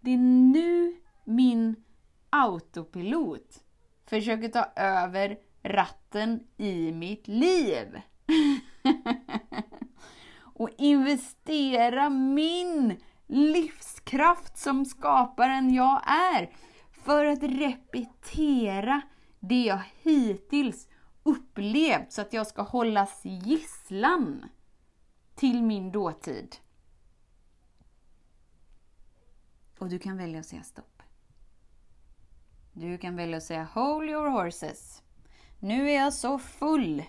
Det 0.01 0.11
är 0.11 0.19
nu 0.19 0.97
min 1.25 1.85
autopilot 2.31 3.65
försöker 4.07 4.49
ta 4.49 4.65
över 4.77 5.39
ratten 5.63 6.47
i 6.57 6.93
mitt 6.93 7.29
liv. 7.29 8.01
och 10.55 10.71
investera 10.79 12.11
min 12.11 12.97
livskraft 13.35 14.59
som 14.59 14.85
skaparen 14.85 15.75
jag 15.75 16.03
är 16.07 16.51
för 16.93 17.25
att 17.25 17.43
repetera 17.43 19.01
det 19.41 19.63
jag 19.63 19.83
hittills 20.03 20.89
upplevt 21.23 22.13
så 22.13 22.21
att 22.21 22.33
jag 22.33 22.47
ska 22.47 22.63
hållas 22.63 23.21
gisslan 23.25 24.45
till 25.35 25.63
min 25.63 25.93
dåtid. 25.93 26.57
Och 29.79 29.89
du 29.89 29.99
kan 29.99 30.17
välja 30.17 30.41
att 30.41 30.47
säga 30.47 30.63
stopp. 30.63 31.03
Du 32.73 32.99
kan 32.99 33.17
välja 33.17 33.37
att 33.37 33.43
säga 33.43 33.69
Hold 33.75 34.11
your 34.11 34.29
horses. 34.29 35.03
Nu 35.59 35.91
är 35.91 35.95
jag 35.95 36.15
så 36.15 36.39
full 36.39 37.03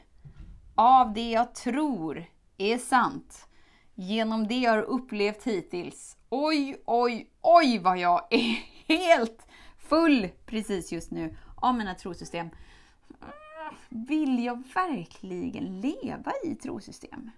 av 0.76 1.14
det 1.14 1.32
jag 1.32 1.56
tror 1.56 2.26
är 2.58 2.78
sant 2.78 3.48
genom 3.96 4.48
det 4.48 4.60
jag 4.60 4.72
har 4.72 4.82
upplevt 4.82 5.44
hittills. 5.44 6.18
Oj, 6.30 6.82
oj, 6.86 7.30
oj 7.42 7.80
vad 7.80 7.98
jag 7.98 8.28
är 8.30 8.64
helt 8.88 9.48
full 9.78 10.30
precis 10.46 10.92
just 10.92 11.12
nu 11.12 11.38
av 11.56 11.76
mina 11.76 11.96
trosystem. 11.96 12.50
Vill 13.90 14.44
jag 14.44 14.64
verkligen 14.74 15.82
leva 15.82 16.32
i 16.44 16.56
trosystem? 16.56 17.32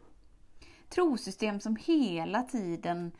Trosystem 0.89 1.59
som 1.59 1.75
hela 1.75 2.43
tiden 2.43 3.11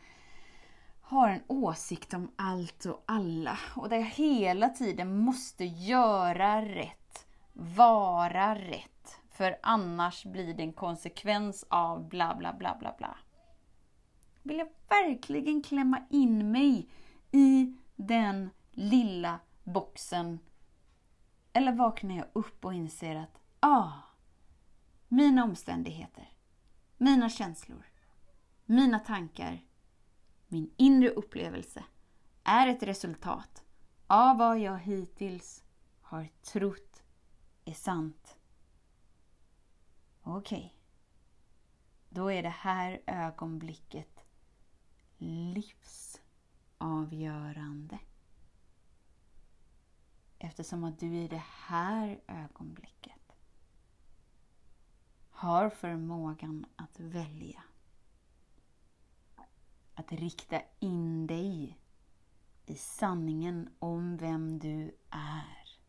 har 1.02 1.30
en 1.30 1.44
åsikt 1.48 2.14
om 2.14 2.32
allt 2.36 2.86
och 2.86 3.04
alla 3.06 3.60
och 3.76 3.90
där 3.90 3.98
jag 3.98 4.06
hela 4.06 4.70
tiden 4.70 5.18
måste 5.18 5.66
göra 5.66 6.62
rätt, 6.62 7.28
vara 7.54 8.56
rätt, 8.56 9.20
för 9.32 9.58
annars 9.64 10.26
blir 10.26 10.54
det 10.54 10.64
en 10.64 10.74
konsekvens 10.74 11.66
av 11.70 12.10
bla 12.10 12.36
bla 12.36 12.54
bla 12.54 12.78
bla 12.80 12.96
bla 12.98 13.18
vill 14.48 14.58
jag 14.58 14.70
verkligen 14.90 15.62
klämma 15.62 16.02
in 16.10 16.52
mig 16.52 16.90
i 17.32 17.76
den 17.96 18.50
lilla 18.72 19.40
boxen? 19.64 20.40
Eller 21.54 21.72
vaknar 21.72 22.18
jag 22.18 22.28
upp 22.34 22.66
och 22.66 22.74
inser 22.74 23.16
att, 23.16 23.40
ah, 23.60 23.92
mina 25.08 25.44
omständigheter, 25.44 26.32
mina 26.98 27.30
känslor, 27.30 27.86
mina 28.66 29.00
tankar, 29.00 29.64
min 30.48 30.74
inre 30.78 31.10
upplevelse 31.10 31.84
är 32.44 32.68
ett 32.68 32.84
resultat 32.84 33.64
av 34.08 34.38
vad 34.38 34.60
jag 34.60 34.80
hittills 34.80 35.64
har 36.02 36.28
trott 36.42 37.04
är 37.66 37.74
sant. 37.74 38.38
Okej. 40.22 40.58
Okay. 40.58 40.70
Då 42.10 42.32
är 42.32 42.44
det 42.44 42.50
här 42.50 43.02
ögonblicket 43.08 44.17
livsavgörande. 45.18 48.00
Eftersom 50.40 50.84
att 50.84 51.00
du 51.00 51.16
i 51.16 51.28
det 51.28 51.44
här 51.46 52.20
ögonblicket 52.28 53.36
har 55.30 55.70
förmågan 55.70 56.66
att 56.76 57.00
välja. 57.00 57.64
Att 59.94 60.12
rikta 60.12 60.62
in 60.80 61.28
dig 61.28 61.80
i 62.66 62.76
sanningen 62.76 63.70
om 63.80 64.18
vem 64.18 64.60
du 64.60 64.96
är. 65.10 65.80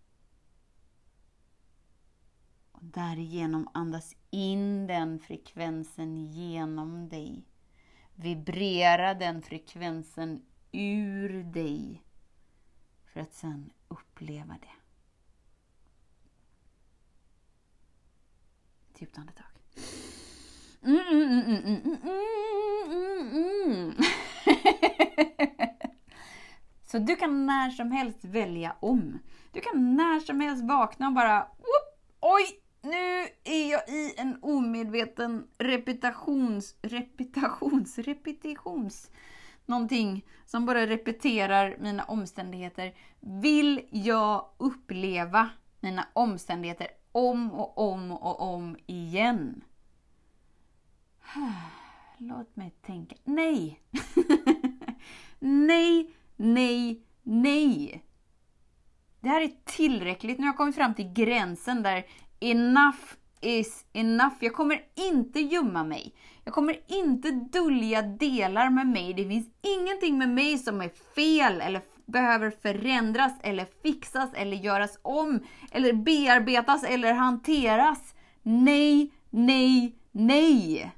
Och 2.72 2.84
därigenom 2.84 3.68
andas 3.74 4.16
in 4.30 4.86
den 4.86 5.18
frekvensen 5.18 6.32
genom 6.32 7.08
dig. 7.08 7.44
Vibrera 8.20 9.14
den 9.14 9.42
frekvensen 9.42 10.42
ur 10.72 11.42
dig 11.42 12.02
för 13.04 13.20
att 13.20 13.34
sedan 13.34 13.70
uppleva 13.88 14.56
det. 14.60 14.68
Djupt 18.98 19.18
andetag. 19.18 19.46
Mm, 20.82 21.00
mm, 21.00 21.40
mm, 23.34 23.94
Så 26.86 26.98
du 26.98 27.16
kan 27.16 27.46
när 27.46 27.70
som 27.70 27.92
helst 27.92 28.24
välja 28.24 28.76
om. 28.80 29.18
Du 29.52 29.60
kan 29.60 29.96
när 29.96 30.20
som 30.20 30.40
helst 30.40 30.64
vakna 30.64 31.06
och 31.06 31.12
bara 31.12 31.46
Oj! 32.20 32.60
Nu 32.88 33.28
är 33.44 33.70
jag 33.70 33.88
i 33.88 34.14
en 34.16 34.38
omedveten 34.42 35.46
repetitions... 35.58 36.76
Repetitions... 36.82 37.98
Repetitions... 37.98 39.10
Någonting 39.66 40.26
som 40.46 40.66
bara 40.66 40.86
repeterar 40.86 41.76
mina 41.80 42.04
omständigheter. 42.04 42.94
Vill 43.20 43.80
jag 43.90 44.48
uppleva 44.58 45.48
mina 45.80 46.08
omständigheter 46.12 46.88
om 47.12 47.52
och 47.52 47.78
om 47.78 48.12
och 48.12 48.40
om 48.40 48.76
igen? 48.86 49.64
Låt 52.18 52.56
mig 52.56 52.70
tänka. 52.82 53.16
Nej! 53.24 53.80
nej, 55.38 56.10
nej, 56.36 57.02
nej! 57.22 58.04
Det 59.20 59.28
här 59.28 59.40
är 59.40 59.52
tillräckligt. 59.64 60.38
Nu 60.38 60.44
har 60.44 60.48
jag 60.48 60.56
kommit 60.56 60.74
fram 60.74 60.94
till 60.94 61.12
gränsen 61.12 61.82
där 61.82 62.06
enough 62.40 63.16
is 63.40 63.84
enough. 63.92 64.34
Jag 64.40 64.54
kommer 64.54 64.84
inte 64.94 65.40
gömma 65.40 65.84
mig. 65.84 66.14
Jag 66.44 66.54
kommer 66.54 66.80
inte 66.86 67.30
dölja 67.30 68.02
delar 68.02 68.70
med 68.70 68.86
mig. 68.86 69.14
Det 69.14 69.28
finns 69.28 69.48
ingenting 69.62 70.18
med 70.18 70.28
mig 70.28 70.58
som 70.58 70.80
är 70.80 70.88
fel 70.88 71.60
eller 71.60 71.82
behöver 72.06 72.50
förändras 72.50 73.32
eller 73.42 73.64
fixas 73.82 74.30
eller 74.34 74.56
göras 74.56 74.98
om 75.02 75.40
eller 75.70 75.92
bearbetas 75.92 76.84
eller 76.84 77.12
hanteras. 77.12 78.14
Nej, 78.42 79.12
nej, 79.30 79.98
nej! 80.10 80.92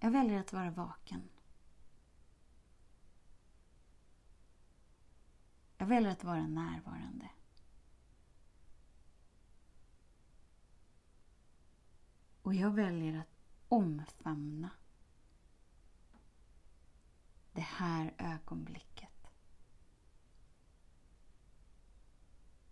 Jag 0.00 0.10
väljer 0.10 0.40
att 0.40 0.52
vara 0.52 0.70
vaken. 0.70 1.22
Jag 5.78 5.86
väljer 5.86 6.10
att 6.10 6.24
vara 6.24 6.46
närvarande. 6.46 7.28
Och 12.48 12.54
jag 12.54 12.70
väljer 12.70 13.18
att 13.18 13.28
omfamna 13.68 14.70
det 17.52 17.60
här 17.60 18.14
ögonblicket. 18.18 19.30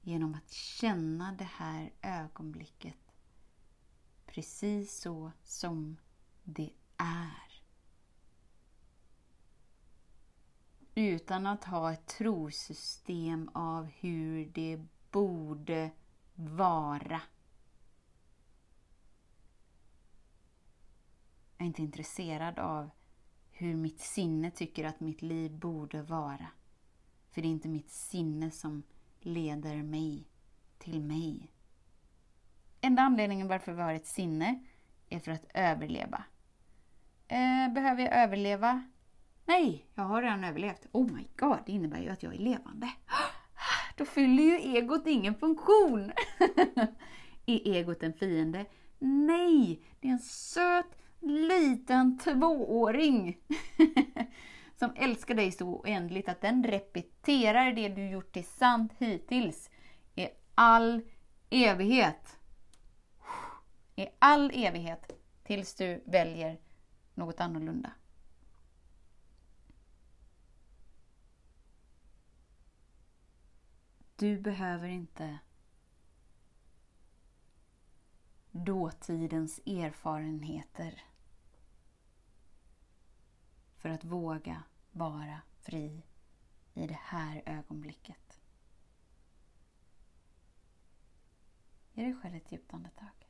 Genom 0.01 0.35
att 0.35 0.51
känna 0.51 1.33
det 1.33 1.45
här 1.45 1.93
ögonblicket 2.03 2.97
precis 4.27 5.01
så 5.01 5.33
som 5.45 5.97
det 6.45 6.73
är. 6.97 7.62
Utan 10.95 11.47
att 11.47 11.65
ha 11.65 11.93
ett 11.93 12.07
trosystem 12.07 13.51
av 13.55 13.85
hur 13.85 14.47
det 14.47 14.87
borde 15.11 15.91
vara. 16.35 17.23
Är 21.66 21.68
inte 21.68 21.83
intresserad 21.83 22.59
av 22.59 22.90
hur 23.52 23.74
mitt 23.74 24.00
sinne 24.00 24.50
tycker 24.50 24.85
att 24.85 25.00
mitt 25.00 25.22
liv 25.22 25.52
borde 25.52 26.02
vara. 26.02 26.46
För 27.31 27.42
det 27.42 27.48
är 27.48 27.50
inte 27.50 27.68
mitt 27.68 27.90
sinne 27.90 28.50
som 28.50 28.83
leder 29.20 29.83
mig 29.83 30.29
till 30.79 31.00
mig. 31.00 31.52
Enda 32.81 33.02
anledningen 33.02 33.48
varför 33.48 33.72
vi 33.72 33.83
har 33.83 33.94
ett 33.94 34.07
sinne 34.07 34.64
är 35.09 35.18
för 35.18 35.33
att 35.33 35.44
överleva. 35.55 36.24
Eh, 37.29 37.72
behöver 37.74 38.02
jag 38.02 38.14
överleva? 38.14 38.85
Nej, 39.44 39.87
jag 39.94 40.02
har 40.02 40.22
redan 40.22 40.44
överlevt. 40.44 40.87
Oh 40.92 41.12
my 41.12 41.26
god, 41.37 41.59
det 41.66 41.72
innebär 41.72 42.00
ju 42.00 42.09
att 42.09 42.22
jag 42.22 42.35
är 42.35 42.38
levande. 42.38 42.92
Då 43.96 44.05
fyller 44.05 44.42
ju 44.42 44.57
egot 44.59 45.07
ingen 45.07 45.35
funktion. 45.35 46.12
är 47.46 47.68
egot 47.68 48.02
en 48.02 48.12
fiende? 48.12 48.66
Nej, 48.98 49.81
det 50.00 50.09
är 50.09 50.12
en 50.12 50.18
söt 50.18 51.06
liten 51.29 52.19
tvååring 52.19 53.39
som 54.77 54.93
älskar 54.97 55.35
dig 55.35 55.53
så 55.53 55.67
oändligt 55.67 56.29
att 56.29 56.41
den 56.41 56.65
repeterar 56.65 57.73
det 57.73 57.89
du 57.89 58.09
gjort 58.09 58.33
till 58.33 58.45
sant 58.45 58.93
hittills 58.99 59.71
i 60.15 60.29
all 60.55 61.03
evighet. 61.51 62.39
I 63.97 64.07
all 64.19 64.51
evighet 64.55 65.12
tills 65.43 65.75
du 65.75 66.03
väljer 66.07 66.61
något 67.15 67.41
annorlunda. 67.41 67.93
Du 74.17 74.41
behöver 74.41 74.89
inte 74.89 75.39
dåtidens 78.51 79.61
erfarenheter 79.67 81.03
för 83.87 83.92
att 83.92 84.05
våga 84.05 84.62
vara 84.92 85.40
fri 85.61 86.03
i 86.75 86.87
det 86.87 86.99
här 87.03 87.42
ögonblicket. 87.46 88.40
Ge 91.92 92.05
dig 92.05 92.14
själv 92.14 92.35
ett 92.35 92.53
djupt 92.53 92.75
andetag. 92.75 93.29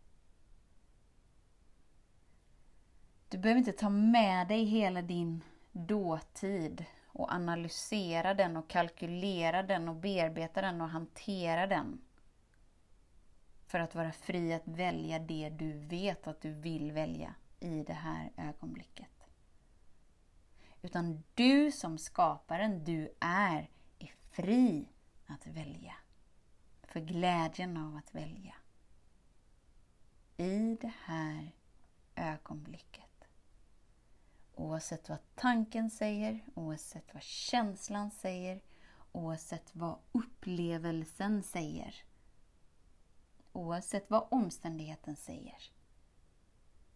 Du 3.29 3.39
behöver 3.39 3.59
inte 3.59 3.73
ta 3.73 3.89
med 3.89 4.49
dig 4.49 4.65
hela 4.65 5.03
din 5.03 5.43
dåtid 5.73 6.85
och 7.07 7.33
analysera 7.33 8.35
den 8.35 8.57
och 8.57 8.69
kalkylera 8.69 9.63
den 9.63 9.89
och 9.89 9.97
bearbeta 9.97 10.63
den 10.63 10.81
och 10.81 10.89
hantera 10.89 11.67
den 11.67 12.01
för 13.67 13.79
att 13.79 13.95
vara 13.95 14.13
fri 14.13 14.55
att 14.55 14.69
välja 14.69 15.19
det 15.19 15.49
du 15.49 15.73
vet 15.73 16.27
att 16.27 16.41
du 16.41 16.53
vill 16.53 16.93
välja 16.93 17.35
i 17.61 17.83
det 17.83 17.93
här 17.93 18.33
ögonblicket. 18.37 19.16
Utan 20.87 21.23
du 21.35 21.73
som 21.73 21.99
skaparen 21.99 22.85
du 22.85 23.15
är, 23.21 23.71
är 23.99 24.15
fri 24.31 24.89
att 25.27 25.47
välja. 25.47 25.95
För 26.83 27.01
glädjen 27.01 27.77
av 27.77 27.97
att 27.97 28.15
välja. 28.15 28.55
I 30.37 30.79
det 30.81 30.93
här 31.05 31.53
ögonblicket. 32.15 33.29
Oavsett 34.55 35.09
vad 35.09 35.19
tanken 35.35 35.91
säger, 35.91 36.45
oavsett 36.55 37.15
vad 37.15 37.23
känslan 37.23 38.11
säger, 38.11 38.61
oavsett 39.13 39.71
vad 39.77 39.99
upplevelsen 40.13 41.43
säger 41.43 41.95
oavsett 43.57 44.11
vad 44.11 44.27
omständigheten 44.31 45.17
säger. 45.17 45.71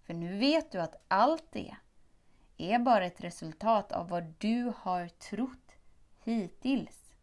För 0.02 0.14
nu 0.14 0.38
vet 0.38 0.72
du 0.72 0.80
att 0.80 1.04
allt 1.08 1.52
det 1.52 1.76
är 2.60 2.78
bara 2.78 3.06
ett 3.06 3.20
resultat 3.20 3.92
av 3.92 4.08
vad 4.08 4.34
du 4.38 4.72
har 4.76 5.08
trott 5.08 5.72
hittills. 6.24 7.14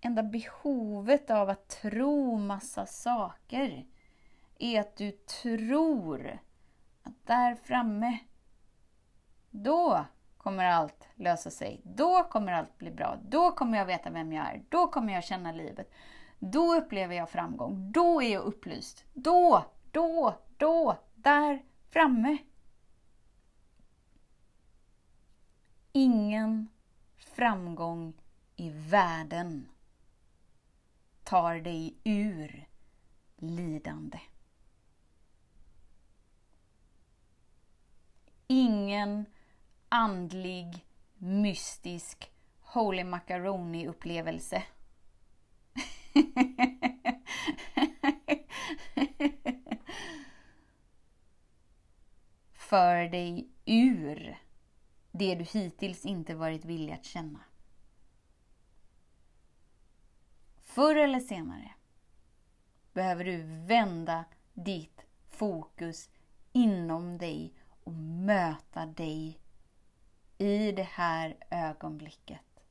Enda 0.00 0.22
behovet 0.22 1.30
av 1.30 1.48
att 1.48 1.68
tro 1.68 2.38
massa 2.38 2.86
saker 2.86 3.86
är 4.58 4.80
att 4.80 4.96
du 4.96 5.10
tror 5.10 6.38
att 7.02 7.26
där 7.26 7.54
framme, 7.54 8.18
då 9.50 10.04
kommer 10.36 10.64
allt 10.64 11.08
lösa 11.14 11.50
sig. 11.50 11.80
Då 11.84 12.22
kommer 12.22 12.52
allt 12.52 12.78
bli 12.78 12.90
bra. 12.90 13.18
Då 13.28 13.50
kommer 13.52 13.78
jag 13.78 13.86
veta 13.86 14.10
vem 14.10 14.32
jag 14.32 14.46
är. 14.46 14.62
Då 14.68 14.86
kommer 14.86 15.12
jag 15.12 15.24
känna 15.24 15.52
livet. 15.52 15.90
Då 16.38 16.74
upplever 16.74 17.14
jag 17.14 17.30
framgång. 17.30 17.92
Då 17.92 18.22
är 18.22 18.32
jag 18.32 18.42
upplyst. 18.42 19.04
Då, 19.14 19.64
då, 19.92 20.34
då, 20.56 20.96
där 21.14 21.62
framme. 21.90 22.38
Ingen 25.92 26.68
framgång 27.16 28.14
i 28.56 28.70
världen 28.70 29.68
tar 31.24 31.54
dig 31.54 31.96
ur 32.04 32.68
lidande. 33.36 34.20
Ingen 38.46 39.26
andlig, 39.88 40.86
mystisk 41.18 42.30
Holy 42.60 43.04
Macaroni-upplevelse 43.04 44.62
för 52.68 53.08
dig 53.08 53.48
ur 53.64 54.38
det 55.12 55.34
du 55.34 55.44
hittills 55.44 56.06
inte 56.06 56.34
varit 56.34 56.64
villig 56.64 56.92
att 56.92 57.04
känna. 57.04 57.40
Förr 60.62 60.96
eller 60.96 61.20
senare 61.20 61.74
behöver 62.92 63.24
du 63.24 63.42
vända 63.66 64.24
ditt 64.54 65.06
fokus 65.28 66.10
inom 66.52 67.18
dig 67.18 67.54
och 67.84 67.92
möta 67.94 68.86
dig 68.86 69.40
i 70.38 70.72
det 70.72 70.88
här 70.90 71.36
ögonblicket. 71.50 72.62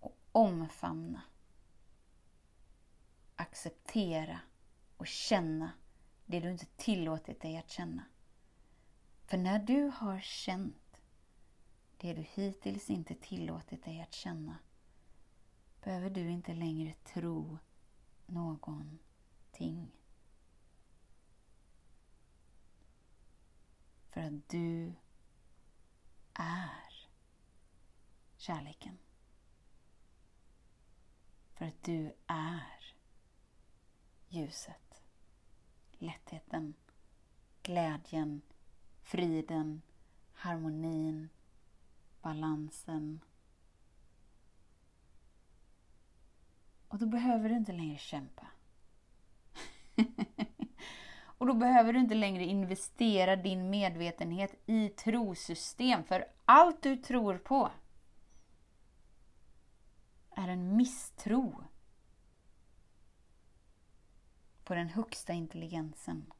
Och 0.00 0.18
omfamna, 0.32 1.22
acceptera 3.36 4.40
och 4.96 5.06
känna 5.06 5.72
det 6.26 6.40
du 6.40 6.50
inte 6.50 6.66
tillåtit 6.66 7.40
dig 7.40 7.56
att 7.56 7.70
känna. 7.70 8.04
För 9.24 9.36
när 9.38 9.58
du 9.58 9.92
har 9.94 10.20
känt 10.20 11.00
det 11.96 12.14
du 12.14 12.22
hittills 12.22 12.90
inte 12.90 13.14
tillåtit 13.14 13.84
dig 13.84 14.00
att 14.00 14.12
känna 14.12 14.58
behöver 15.84 16.10
du 16.10 16.30
inte 16.30 16.54
längre 16.54 16.94
tro 17.04 17.58
någonting. 18.26 19.90
För 24.10 24.20
att 24.20 24.48
du 24.48 24.92
är 26.32 27.08
kärleken. 28.36 28.98
För 31.54 31.64
att 31.64 31.82
du 31.82 32.14
är 32.26 32.94
ljuset, 34.28 35.02
lättheten, 35.98 36.74
glädjen, 37.62 38.42
friden, 39.02 39.82
harmonin, 40.32 41.28
balansen. 42.22 43.20
Och 46.88 46.98
då 46.98 47.06
behöver 47.06 47.48
du 47.48 47.56
inte 47.56 47.72
längre 47.72 47.98
kämpa. 47.98 48.46
och 51.38 51.46
då 51.46 51.54
behöver 51.54 51.92
du 51.92 51.98
inte 51.98 52.14
längre 52.14 52.44
investera 52.44 53.36
din 53.36 53.70
medvetenhet 53.70 54.54
i 54.66 54.88
trosystem, 54.88 56.04
för 56.04 56.24
allt 56.44 56.82
du 56.82 56.96
tror 56.96 57.38
på 57.38 57.70
är 60.30 60.48
en 60.48 60.76
misstro 60.76 61.64
på 64.64 64.74
den 64.74 64.88
högsta 64.88 65.32
intelligensen. 65.32 66.32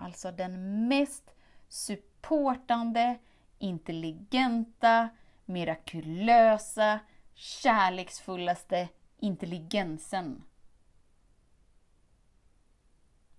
Alltså 0.00 0.30
den 0.30 0.88
mest 0.88 1.34
supportande, 1.68 3.18
intelligenta, 3.58 5.08
mirakulösa, 5.44 7.00
kärleksfullaste 7.34 8.88
intelligensen. 9.18 10.44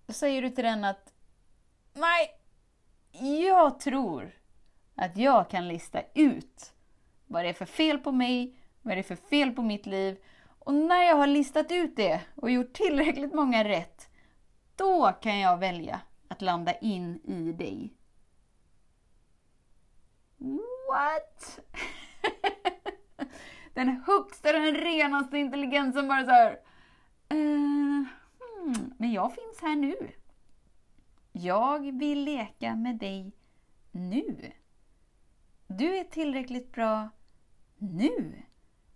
Då 0.06 0.12
säger 0.12 0.42
du 0.42 0.50
till 0.50 0.64
den 0.64 0.84
att 0.84 1.12
Nej, 1.92 2.40
jag 3.48 3.80
tror 3.80 4.38
att 4.94 5.16
jag 5.16 5.50
kan 5.50 5.68
lista 5.68 6.02
ut 6.14 6.74
vad 7.26 7.44
det 7.44 7.48
är 7.48 7.54
för 7.54 7.66
fel 7.66 7.98
på 7.98 8.12
mig, 8.12 8.56
vad 8.82 8.96
det 8.96 9.00
är 9.00 9.02
för 9.02 9.16
fel 9.16 9.50
på 9.50 9.62
mitt 9.62 9.86
liv. 9.86 10.16
Och 10.58 10.74
när 10.74 11.02
jag 11.02 11.16
har 11.16 11.26
listat 11.26 11.66
ut 11.70 11.96
det 11.96 12.20
och 12.34 12.50
gjort 12.50 12.72
tillräckligt 12.72 13.34
många 13.34 13.64
rätt, 13.64 14.10
då 14.76 15.12
kan 15.12 15.38
jag 15.38 15.58
välja 15.58 16.00
att 16.32 16.42
landa 16.42 16.74
in 16.74 17.20
i 17.24 17.52
dig. 17.52 17.94
What? 20.88 21.60
den 23.74 23.88
högsta, 24.06 24.52
den 24.52 24.74
renaste 24.74 25.38
intelligensen 25.38 26.08
bara 26.08 26.24
så 26.24 26.30
här. 26.30 26.58
Uh, 27.32 28.04
hmm, 28.38 28.94
men 28.98 29.12
jag 29.12 29.34
finns 29.34 29.60
här 29.60 29.76
nu. 29.76 29.96
Jag 31.32 31.98
vill 31.98 32.24
leka 32.24 32.76
med 32.76 32.96
dig 32.96 33.32
nu. 33.90 34.52
Du 35.66 35.96
är 35.96 36.04
tillräckligt 36.04 36.72
bra 36.72 37.08
nu. 37.78 38.42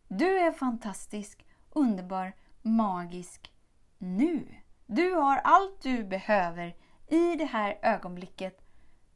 Du 0.09 0.39
är 0.39 0.53
fantastisk, 0.53 1.47
underbar, 1.71 2.33
magisk 2.63 3.53
nu. 3.99 4.55
Du 4.87 5.13
har 5.15 5.37
allt 5.37 5.83
du 5.83 6.05
behöver 6.05 6.77
i 7.09 7.37
det 7.37 7.45
här 7.45 7.79
ögonblicket. 7.83 8.61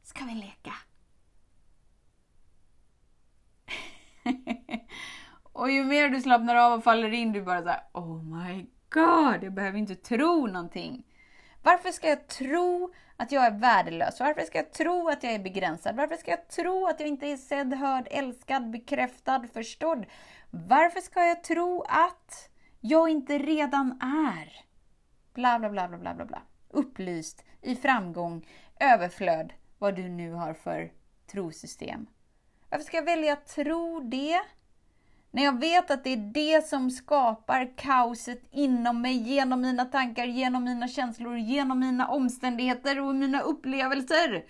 Ska 0.03 0.25
vi 0.25 0.35
leka? 0.35 0.73
och 5.43 5.71
ju 5.71 5.83
mer 5.83 6.09
du 6.09 6.21
slappnar 6.21 6.55
av 6.55 6.73
och 6.73 6.83
faller 6.83 7.13
in, 7.13 7.31
du 7.31 7.41
bara 7.41 7.61
såhär 7.61 7.83
Oh 7.93 8.23
my 8.23 8.65
god, 8.89 9.43
jag 9.43 9.53
behöver 9.53 9.79
inte 9.79 9.95
tro 9.95 10.47
någonting. 10.47 11.03
Varför 11.63 11.91
ska 11.91 12.07
jag 12.07 12.27
tro 12.27 12.93
att 13.17 13.31
jag 13.31 13.45
är 13.45 13.51
värdelös? 13.51 14.19
Varför 14.19 14.41
ska 14.41 14.57
jag 14.57 14.73
tro 14.73 15.09
att 15.09 15.23
jag 15.23 15.33
är 15.33 15.39
begränsad? 15.39 15.95
Varför 15.95 16.15
ska 16.15 16.31
jag 16.31 16.47
tro 16.47 16.87
att 16.87 16.99
jag 16.99 17.09
inte 17.09 17.27
är 17.27 17.37
sedd, 17.37 17.73
hörd, 17.73 18.07
älskad, 18.11 18.69
bekräftad, 18.69 19.47
förstådd? 19.53 20.05
Varför 20.49 21.01
ska 21.01 21.25
jag 21.25 21.43
tro 21.43 21.81
att 21.87 22.49
jag 22.79 23.09
inte 23.09 23.37
redan 23.37 24.01
är? 24.01 24.65
Bla, 25.33 25.59
bla, 25.59 25.69
bla, 25.69 25.87
bla, 25.87 26.13
bla, 26.13 26.25
bla. 26.25 26.41
Upplyst, 26.73 27.43
i 27.61 27.75
framgång, 27.75 28.47
överflöd, 28.79 29.53
vad 29.77 29.95
du 29.95 30.09
nu 30.09 30.31
har 30.31 30.53
för 30.53 30.91
trosystem. 31.31 32.07
Varför 32.69 32.85
ska 32.85 32.97
jag 32.97 33.05
välja 33.05 33.33
att 33.33 33.47
tro 33.47 33.99
det? 33.99 34.41
När 35.31 35.43
jag 35.43 35.59
vet 35.59 35.91
att 35.91 36.03
det 36.03 36.09
är 36.09 36.31
det 36.33 36.67
som 36.67 36.91
skapar 36.91 37.77
kaoset 37.77 38.41
inom 38.51 39.01
mig, 39.01 39.13
genom 39.13 39.61
mina 39.61 39.85
tankar, 39.85 40.25
genom 40.25 40.63
mina 40.63 40.87
känslor, 40.87 41.37
genom 41.37 41.79
mina 41.79 42.07
omständigheter 42.07 42.99
och 42.99 43.15
mina 43.15 43.41
upplevelser. 43.41 44.45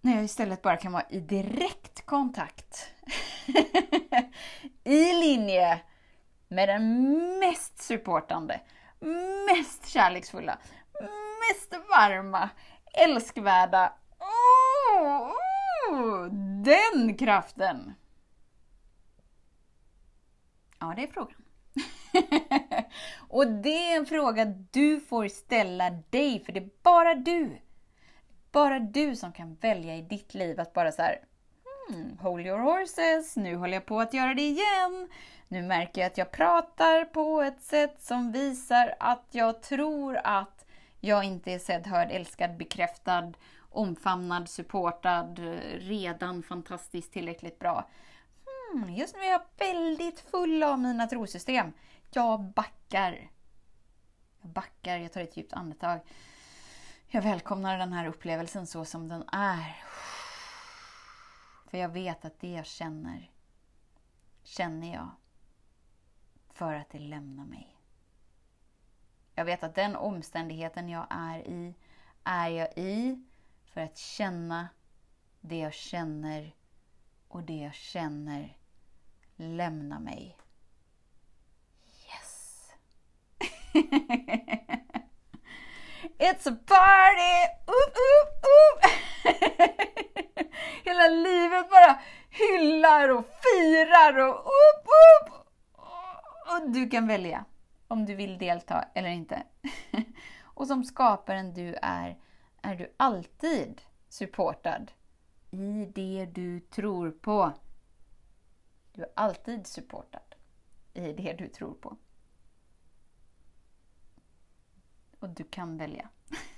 När 0.00 0.14
jag 0.14 0.24
istället 0.24 0.62
bara 0.62 0.76
kan 0.76 0.92
vara 0.92 1.06
i 1.10 1.20
direkt 1.20 2.06
kontakt. 2.06 2.90
I 4.84 5.12
linje 5.12 5.80
med 6.48 6.68
den 6.68 7.08
mest 7.38 7.82
supportande, 7.82 8.60
mest 9.46 9.88
kärleksfulla, 9.88 10.58
mest 11.50 11.88
varma, 11.90 12.50
älskvärda. 12.94 13.92
Oh, 14.18 15.32
oh, 15.90 16.24
den 16.64 17.16
kraften! 17.16 17.94
Ja, 20.78 20.92
det 20.96 21.02
är 21.02 21.06
frågan. 21.06 21.42
och 23.28 23.46
det 23.46 23.92
är 23.92 23.96
en 23.96 24.06
fråga 24.06 24.44
du 24.70 25.00
får 25.00 25.28
ställa 25.28 25.90
dig, 25.90 26.44
för 26.44 26.52
det 26.52 26.60
är 26.60 26.70
bara 26.82 27.14
du. 27.14 27.58
Bara 28.52 28.78
du 28.78 29.16
som 29.16 29.32
kan 29.32 29.54
välja 29.54 29.96
i 29.96 30.02
ditt 30.02 30.34
liv 30.34 30.60
att 30.60 30.72
bara 30.72 30.92
så 30.92 31.02
här, 31.02 31.18
Mm, 31.90 32.18
hold 32.18 32.46
your 32.46 32.58
horses, 32.58 33.36
nu 33.36 33.56
håller 33.56 33.74
jag 33.74 33.86
på 33.86 34.00
att 34.00 34.14
göra 34.14 34.34
det 34.34 34.42
igen. 34.42 35.08
Nu 35.48 35.62
märker 35.62 36.00
jag 36.00 36.06
att 36.10 36.18
jag 36.18 36.30
pratar 36.30 37.04
på 37.04 37.42
ett 37.42 37.62
sätt 37.62 38.02
som 38.02 38.32
visar 38.32 38.94
att 39.00 39.26
jag 39.30 39.62
tror 39.62 40.20
att 40.24 40.66
jag 41.00 41.24
inte 41.24 41.52
är 41.52 41.58
sedd, 41.58 41.86
hörd, 41.86 42.08
älskad, 42.10 42.56
bekräftad, 42.56 43.32
omfamnad, 43.70 44.48
supportad, 44.48 45.38
redan 45.78 46.42
fantastiskt 46.42 47.12
tillräckligt 47.12 47.58
bra. 47.58 47.88
Hmm, 48.44 48.94
just 48.94 49.14
nu 49.14 49.20
är 49.20 49.30
jag 49.30 49.42
väldigt 49.58 50.20
full 50.20 50.62
av 50.62 50.78
mina 50.78 51.06
trosystem. 51.06 51.72
Jag 52.10 52.40
backar. 52.40 53.30
Jag 54.40 54.50
backar, 54.50 54.98
jag 54.98 55.12
tar 55.12 55.20
ett 55.20 55.36
djupt 55.36 55.52
andetag. 55.52 56.00
Jag 57.08 57.22
välkomnar 57.22 57.78
den 57.78 57.92
här 57.92 58.06
upplevelsen 58.06 58.66
så 58.66 58.84
som 58.84 59.08
den 59.08 59.24
är. 59.32 59.76
För 61.72 61.78
jag 61.78 61.88
vet 61.88 62.24
att 62.24 62.40
det 62.40 62.50
jag 62.50 62.66
känner, 62.66 63.30
känner 64.42 64.94
jag 64.94 65.10
för 66.50 66.74
att 66.74 66.90
det 66.90 66.98
lämnar 66.98 67.44
mig. 67.44 67.76
Jag 69.34 69.44
vet 69.44 69.62
att 69.62 69.74
den 69.74 69.96
omständigheten 69.96 70.88
jag 70.88 71.06
är 71.10 71.38
i, 71.38 71.74
är 72.24 72.48
jag 72.48 72.78
i 72.78 73.24
för 73.64 73.80
att 73.80 73.96
känna 73.96 74.68
det 75.40 75.58
jag 75.58 75.74
känner 75.74 76.54
och 77.28 77.42
det 77.42 77.56
jag 77.56 77.74
känner 77.74 78.56
lämnar 79.36 80.00
mig. 80.00 80.36
Yes! 82.06 82.70
It's 86.18 86.46
a 86.46 86.56
party! 86.66 87.52
Upp, 87.66 87.96
upp, 88.18 88.44
upp! 88.62 88.90
Hela 90.84 91.08
livet 91.08 91.70
bara 91.70 92.00
hyllar 92.30 93.08
och 93.08 93.24
firar 93.24 94.18
och 94.18 94.38
upp, 94.38 94.86
upp! 94.86 95.32
Och 96.46 96.70
du 96.70 96.88
kan 96.88 97.06
välja 97.06 97.44
om 97.88 98.06
du 98.06 98.14
vill 98.14 98.38
delta 98.38 98.84
eller 98.94 99.08
inte. 99.08 99.42
och 100.42 100.66
som 100.66 100.84
skaparen 100.84 101.54
du 101.54 101.74
är, 101.82 102.18
är 102.62 102.74
du 102.74 102.94
alltid 102.96 103.82
supportad 104.08 104.92
i 105.50 105.92
det 105.94 106.26
du 106.32 106.60
tror 106.60 107.10
på. 107.10 107.52
Du 108.92 109.02
är 109.02 109.10
alltid 109.16 109.66
supportad 109.66 110.34
i 110.94 111.12
det 111.12 111.32
du 111.32 111.48
tror 111.48 111.74
på. 111.74 111.96
Och 115.22 115.28
du 115.28 115.44
kan 115.44 115.76
välja 115.76 116.08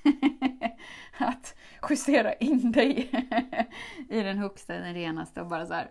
att 1.19 1.55
justera 1.91 2.33
in 2.33 2.73
dig 2.73 3.11
i 4.09 4.23
den 4.23 4.39
högsta, 4.39 4.75
den 4.75 4.95
renaste 4.95 5.41
och 5.41 5.47
bara 5.47 5.67
så 5.67 5.75
här. 5.75 5.91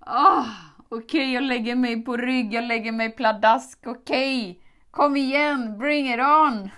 Oh, 0.00 0.48
okej, 0.88 0.98
okay, 0.98 1.32
jag 1.32 1.42
lägger 1.42 1.76
mig 1.76 2.04
på 2.04 2.16
rygg, 2.16 2.54
jag 2.54 2.64
lägger 2.64 2.92
mig 2.92 3.10
pladask, 3.10 3.86
okej. 3.86 4.50
Okay. 4.50 4.62
Kom 4.90 5.16
igen, 5.16 5.78
bring 5.78 6.14
it 6.14 6.20
on! 6.20 6.70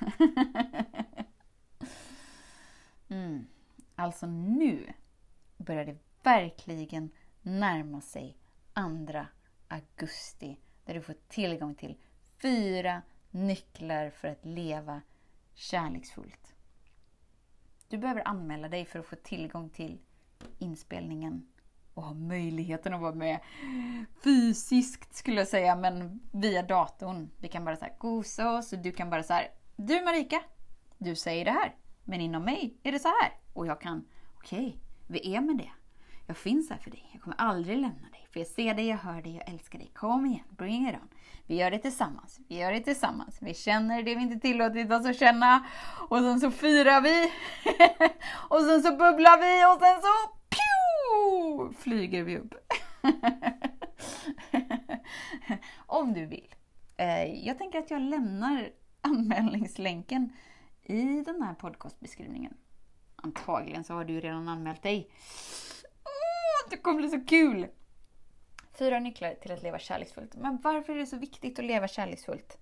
mm. 3.19 3.47
Alltså 3.97 4.27
nu 4.27 4.93
börjar 5.57 5.85
det 5.85 5.97
verkligen 6.23 7.11
närma 7.43 8.01
sig 8.01 8.37
2 8.75 9.27
augusti 9.69 10.59
där 10.85 10.95
du 10.95 11.03
får 11.03 11.17
tillgång 11.29 11.75
till 11.75 11.97
fyra 12.43 13.03
nycklar 13.31 14.11
för 14.11 14.29
att 14.29 14.45
leva 14.45 15.01
kärleksfullt. 15.55 16.55
Du 17.89 17.99
behöver 17.99 18.29
anmäla 18.29 18.69
dig 18.69 18.85
för 18.85 18.99
att 18.99 19.07
få 19.07 19.17
tillgång 19.17 19.71
till 19.71 19.99
inspelningen 20.59 21.47
och 21.95 22.03
ha 22.03 22.15
möjligheten 22.15 22.95
att 22.95 23.01
vara 23.01 23.15
med 23.15 23.41
fysiskt 24.25 25.15
skulle 25.15 25.37
jag 25.37 25.49
säga, 25.49 25.77
men 25.77 26.21
via 26.33 26.63
datorn. 26.63 27.31
Vi 27.37 27.49
kan 27.49 27.65
bara 27.65 27.77
så 27.77 27.85
här 27.85 27.97
gosa 27.99 28.59
oss 28.59 28.73
och 28.73 28.79
du 28.79 28.93
kan 28.93 29.11
bara 29.11 29.23
så 29.23 29.33
här, 29.33 29.49
du 29.77 30.05
Marika, 30.05 30.43
du 30.99 31.15
säger 31.15 31.45
det 31.45 31.51
här, 31.51 31.77
men 32.05 32.21
inom 32.21 32.45
mig 32.45 32.79
är 32.83 32.93
det 32.93 32.99
så 32.99 33.09
här. 33.09 33.33
Och 33.53 33.67
jag 33.67 33.81
kan, 33.81 34.05
okej, 34.37 34.69
okay, 34.69 34.81
vi 35.07 35.35
är 35.35 35.41
med 35.41 35.57
det. 35.57 35.71
Jag 36.31 36.37
finns 36.37 36.71
här 36.71 36.79
för 36.79 36.91
dig. 36.91 37.11
Jag 37.13 37.23
kommer 37.23 37.37
aldrig 37.37 37.79
lämna 37.79 38.09
dig. 38.11 38.27
För 38.33 38.41
jag 38.41 38.47
ser 38.47 38.75
dig, 38.75 38.89
jag 38.89 38.97
hör 38.97 39.23
dig, 39.23 39.37
jag 39.37 39.49
älskar 39.49 39.79
dig. 39.79 39.91
Kom 39.95 40.27
igen, 40.27 40.45
bring 40.51 40.89
it 40.89 40.95
on. 40.95 41.09
Vi 41.47 41.57
gör 41.57 41.71
det 41.71 41.79
tillsammans. 41.79 42.41
Vi 42.49 42.59
gör 42.59 42.73
det 42.73 42.81
tillsammans. 42.81 43.39
Vi 43.41 43.55
känner 43.55 44.03
det 44.03 44.15
vi 44.15 44.23
inte 44.23 44.41
tillåtit 44.41 44.93
oss 44.93 45.07
att 45.07 45.19
känna. 45.19 45.67
Och 46.09 46.19
sen 46.19 46.41
så 46.41 46.51
firar 46.51 47.01
vi. 47.01 47.33
och 48.49 48.61
sen 48.61 48.83
så 48.83 48.91
bubblar 48.91 49.39
vi 49.39 49.75
och 49.75 49.81
sen 49.81 50.03
så 50.03 50.09
pew, 50.51 51.75
flyger 51.83 52.23
vi 52.23 52.39
upp. 52.39 52.55
Om 55.87 56.13
du 56.13 56.27
vill. 56.27 56.55
Eh, 56.97 57.47
jag 57.47 57.59
tänker 57.59 57.79
att 57.79 57.91
jag 57.91 58.03
lämnar 58.03 58.71
anmälningslänken 59.01 60.33
i 60.83 61.23
den 61.23 61.43
här 61.43 61.55
podcastbeskrivningen. 61.55 62.57
Antagligen 63.17 63.85
så 63.85 63.95
har 63.95 64.05
du 64.05 64.21
redan 64.21 64.49
anmält 64.49 64.83
dig. 64.83 65.11
Det 66.71 66.77
kommer 66.77 66.99
bli 66.99 67.11
så 67.11 67.25
kul! 67.27 67.69
Fyra 68.73 68.99
nycklar 68.99 69.35
till 69.35 69.53
att 69.53 69.63
leva 69.63 69.79
kärleksfullt. 69.79 70.37
Men 70.37 70.61
varför 70.63 70.93
är 70.93 70.97
det 70.97 71.07
så 71.07 71.17
viktigt 71.17 71.59
att 71.59 71.65
leva 71.65 71.89
kärleksfullt? 71.89 72.59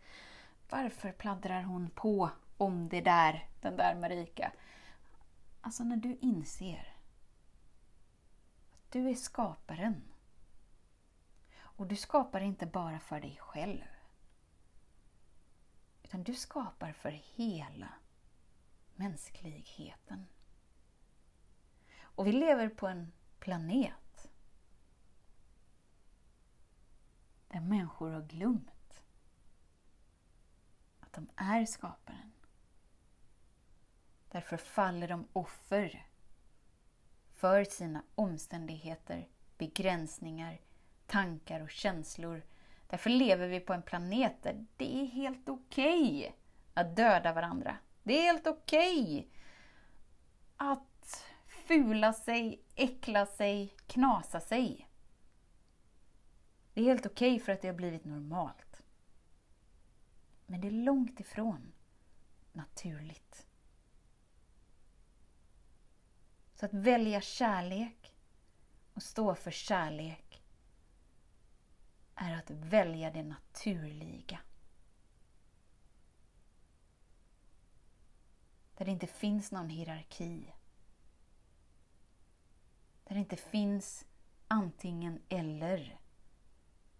Varför 0.70 1.12
pladdrar 1.12 1.62
hon 1.62 1.90
på 1.90 2.30
om 2.56 2.88
det 2.88 3.00
där, 3.00 3.48
den 3.60 3.76
där 3.76 3.94
Marika? 3.94 4.52
Alltså 5.60 5.84
när 5.84 5.96
du 5.96 6.16
inser 6.20 6.94
att 8.72 8.92
du 8.92 9.08
är 9.08 9.14
skaparen. 9.14 10.02
Och 11.58 11.86
du 11.86 11.96
skapar 11.96 12.40
inte 12.40 12.66
bara 12.66 12.98
för 12.98 13.20
dig 13.20 13.38
själv. 13.40 13.84
Utan 16.02 16.22
du 16.22 16.34
skapar 16.34 16.92
för 16.92 17.10
hela 17.10 17.88
mänskligheten. 18.96 20.26
Och 22.00 22.26
vi 22.26 22.32
lever 22.32 22.68
på 22.68 22.86
en 22.86 23.12
planet 23.40 24.30
där 27.48 27.60
människor 27.60 28.10
har 28.10 28.22
glömt 28.22 29.02
att 31.00 31.12
de 31.12 31.30
är 31.36 31.66
skaparen. 31.66 32.32
Därför 34.28 34.56
faller 34.56 35.08
de 35.08 35.28
offer 35.32 36.06
för 37.34 37.64
sina 37.64 38.02
omständigheter, 38.14 39.28
begränsningar, 39.58 40.60
tankar 41.06 41.60
och 41.60 41.70
känslor. 41.70 42.42
Därför 42.86 43.10
lever 43.10 43.48
vi 43.48 43.60
på 43.60 43.72
en 43.72 43.82
planet 43.82 44.42
där 44.42 44.66
det 44.76 45.02
är 45.02 45.06
helt 45.06 45.48
okej 45.48 46.18
okay 46.18 46.32
att 46.74 46.96
döda 46.96 47.32
varandra. 47.32 47.76
Det 48.02 48.18
är 48.18 48.22
helt 48.22 48.46
okej 48.46 49.02
okay 49.02 49.26
att 50.56 50.87
fula 51.68 52.12
sig, 52.12 52.62
äckla 52.74 53.26
sig, 53.26 53.74
knasa 53.86 54.40
sig. 54.40 54.88
Det 56.74 56.80
är 56.80 56.84
helt 56.84 57.06
okej 57.06 57.34
okay 57.34 57.44
för 57.44 57.52
att 57.52 57.62
det 57.62 57.68
har 57.68 57.74
blivit 57.74 58.04
normalt. 58.04 58.82
Men 60.46 60.60
det 60.60 60.66
är 60.66 60.72
långt 60.72 61.20
ifrån 61.20 61.72
naturligt. 62.52 63.46
Så 66.54 66.66
att 66.66 66.74
välja 66.74 67.20
kärlek 67.20 68.14
och 68.94 69.02
stå 69.02 69.34
för 69.34 69.50
kärlek 69.50 70.42
är 72.14 72.38
att 72.38 72.50
välja 72.50 73.10
det 73.10 73.22
naturliga. 73.22 74.40
Där 78.76 78.84
det 78.84 78.90
inte 78.90 79.06
finns 79.06 79.52
någon 79.52 79.68
hierarki. 79.68 80.52
Där 83.08 83.14
det 83.14 83.20
inte 83.20 83.36
finns 83.36 84.06
antingen 84.48 85.22
eller. 85.28 86.00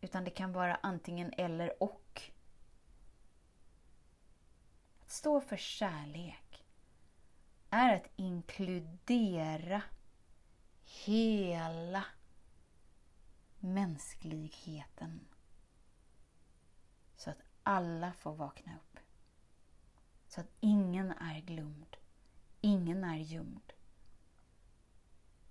Utan 0.01 0.25
det 0.25 0.31
kan 0.31 0.53
vara 0.53 0.75
antingen 0.75 1.33
eller 1.37 1.83
och. 1.83 2.23
Att 5.01 5.11
stå 5.11 5.41
för 5.41 5.57
kärlek 5.57 6.65
är 7.71 7.97
att 7.97 8.11
inkludera 8.17 9.83
hela 10.85 12.05
mänskligheten. 13.59 15.21
Så 17.17 17.31
att 17.31 17.43
alla 17.63 18.13
får 18.13 18.35
vakna 18.35 18.77
upp. 18.77 18.99
Så 20.29 20.41
att 20.41 20.51
ingen 20.61 21.13
är 21.13 21.41
glömd. 21.41 21.97
Ingen 22.61 23.05
är 23.05 23.19
gömd. 23.19 23.73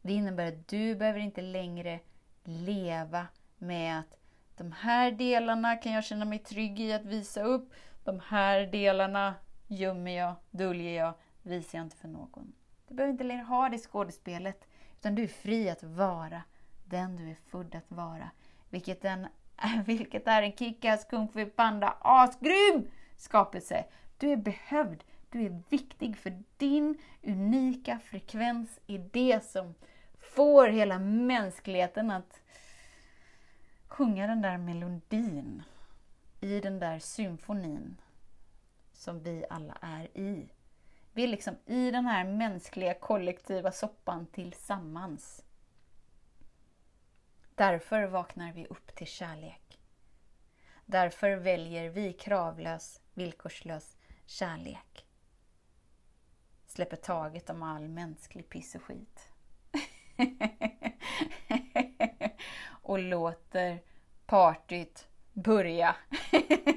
Det 0.07 0.13
innebär 0.13 0.47
att 0.47 0.67
du 0.67 0.95
behöver 0.95 1.19
inte 1.19 1.41
längre 1.41 1.99
leva 2.43 3.27
med 3.57 3.99
att 3.99 4.17
de 4.57 4.71
här 4.71 5.11
delarna 5.11 5.75
kan 5.75 5.91
jag 5.91 6.03
känna 6.03 6.25
mig 6.25 6.39
trygg 6.39 6.79
i 6.79 6.93
att 6.93 7.05
visa 7.05 7.43
upp. 7.43 7.73
De 8.03 8.21
här 8.27 8.61
delarna 8.61 9.35
gömmer 9.67 10.11
jag, 10.11 10.35
döljer 10.51 11.03
jag, 11.03 11.13
visar 11.41 11.77
jag 11.77 11.85
inte 11.85 11.97
för 11.97 12.07
någon. 12.07 12.53
Du 12.87 12.95
behöver 12.95 13.11
inte 13.11 13.23
längre 13.23 13.43
ha 13.43 13.69
det 13.69 13.77
skådespelet, 13.77 14.67
utan 14.99 15.15
du 15.15 15.23
är 15.23 15.27
fri 15.27 15.69
att 15.69 15.83
vara 15.83 16.41
den 16.85 17.15
du 17.15 17.29
är 17.29 17.37
född 17.51 17.75
att 17.75 17.91
vara. 17.91 18.31
Vilket, 18.69 19.05
en, 19.05 19.27
vilket 19.85 20.27
är 20.27 20.41
en 20.41 20.51
kickass 20.51 21.05
kung 21.05 21.27
fu 21.27 21.45
panda 21.45 21.97
asgrym 22.01 22.87
skapelse. 23.17 23.85
Du 24.17 24.31
är 24.31 24.37
behövd, 24.37 25.03
du 25.29 25.39
Du 25.39 25.45
är 25.45 25.61
viktig 25.69 26.17
för 26.17 26.43
din 26.57 26.97
unika 27.23 27.99
frekvens 27.99 28.79
är 28.87 29.09
det 29.11 29.43
som 29.43 29.73
får 30.35 30.67
hela 30.67 30.99
mänskligheten 30.99 32.11
att 32.11 32.41
sjunga 33.87 34.27
den 34.27 34.41
där 34.41 34.57
melodin 34.57 35.63
i 36.39 36.59
den 36.59 36.79
där 36.79 36.99
symfonin 36.99 38.01
som 38.93 39.23
vi 39.23 39.45
alla 39.49 39.77
är 39.81 40.17
i. 40.17 40.49
Vi 41.13 41.23
är 41.23 41.27
liksom 41.27 41.57
i 41.65 41.91
den 41.91 42.05
här 42.05 42.23
mänskliga 42.23 42.93
kollektiva 42.93 43.71
soppan 43.71 44.25
tillsammans. 44.25 45.43
Därför 47.55 48.03
vaknar 48.03 48.53
vi 48.53 48.65
upp 48.65 48.95
till 48.95 49.07
kärlek. 49.07 49.79
Därför 50.85 51.35
väljer 51.35 51.89
vi 51.89 52.13
kravlös, 52.13 53.01
villkorslös 53.13 53.97
kärlek. 54.25 55.05
Släpper 56.67 56.97
taget 56.97 57.49
om 57.49 57.63
all 57.63 57.87
mänsklig 57.87 58.49
piss 58.49 58.75
och 58.75 58.83
skit. 58.83 59.31
och 62.69 62.99
låter 62.99 63.79
partyt 64.25 65.07
börja 65.33 65.95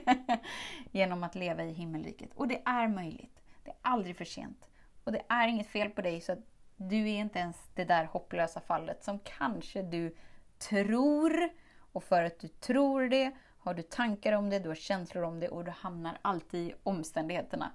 genom 0.90 1.24
att 1.24 1.34
leva 1.34 1.64
i 1.64 1.72
himmelriket. 1.72 2.30
Och 2.34 2.48
det 2.48 2.62
är 2.64 2.88
möjligt. 2.88 3.42
Det 3.64 3.70
är 3.70 3.76
aldrig 3.82 4.16
för 4.16 4.24
sent. 4.24 4.66
Och 5.04 5.12
det 5.12 5.22
är 5.28 5.48
inget 5.48 5.66
fel 5.66 5.90
på 5.90 6.02
dig, 6.02 6.20
så 6.20 6.32
att 6.32 6.38
du 6.76 7.10
är 7.10 7.18
inte 7.18 7.38
ens 7.38 7.56
det 7.74 7.84
där 7.84 8.04
hopplösa 8.04 8.60
fallet 8.60 9.04
som 9.04 9.18
kanske 9.18 9.82
du 9.82 10.16
tror. 10.58 11.48
Och 11.92 12.04
för 12.04 12.24
att 12.24 12.40
du 12.40 12.48
tror 12.48 13.08
det 13.08 13.32
har 13.58 13.74
du 13.74 13.82
tankar 13.82 14.32
om 14.32 14.50
det, 14.50 14.58
du 14.58 14.68
har 14.68 14.74
känslor 14.74 15.24
om 15.24 15.40
det 15.40 15.48
och 15.48 15.64
du 15.64 15.70
hamnar 15.70 16.18
alltid 16.22 16.68
i 16.68 16.74
omständigheterna. 16.82 17.72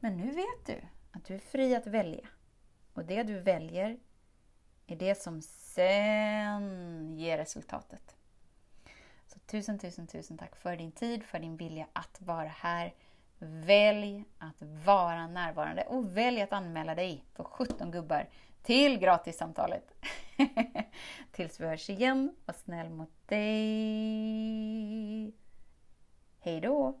Men 0.00 0.16
nu 0.16 0.30
vet 0.30 0.66
du 0.66 0.80
att 1.12 1.24
du 1.24 1.34
är 1.34 1.38
fri 1.38 1.74
att 1.74 1.86
välja. 1.86 2.28
Och 2.92 3.04
det 3.04 3.22
du 3.22 3.40
väljer 3.40 3.98
är 4.88 4.96
det 4.96 5.14
som 5.14 5.42
sen 5.42 7.16
ger 7.16 7.38
resultatet. 7.38 8.16
Så 9.26 9.38
tusen, 9.38 9.78
tusen, 9.78 10.06
tusen 10.06 10.38
tack 10.38 10.56
för 10.56 10.76
din 10.76 10.92
tid, 10.92 11.24
för 11.24 11.38
din 11.38 11.56
vilja 11.56 11.86
att 11.92 12.20
vara 12.20 12.48
här. 12.48 12.94
Välj 13.38 14.24
att 14.38 14.62
vara 14.84 15.26
närvarande 15.26 15.82
och 15.82 16.16
välj 16.16 16.40
att 16.42 16.52
anmäla 16.52 16.94
dig 16.94 17.24
för 17.34 17.44
17 17.44 17.90
gubbar 17.90 18.28
till 18.62 18.98
gratissamtalet. 18.98 19.94
Tills 21.32 21.60
vi 21.60 21.66
hörs 21.66 21.90
igen, 21.90 22.34
var 22.44 22.54
snäll 22.54 22.90
mot 22.90 23.28
dig. 23.28 23.38
Hej 26.40 26.60
då! 26.60 27.00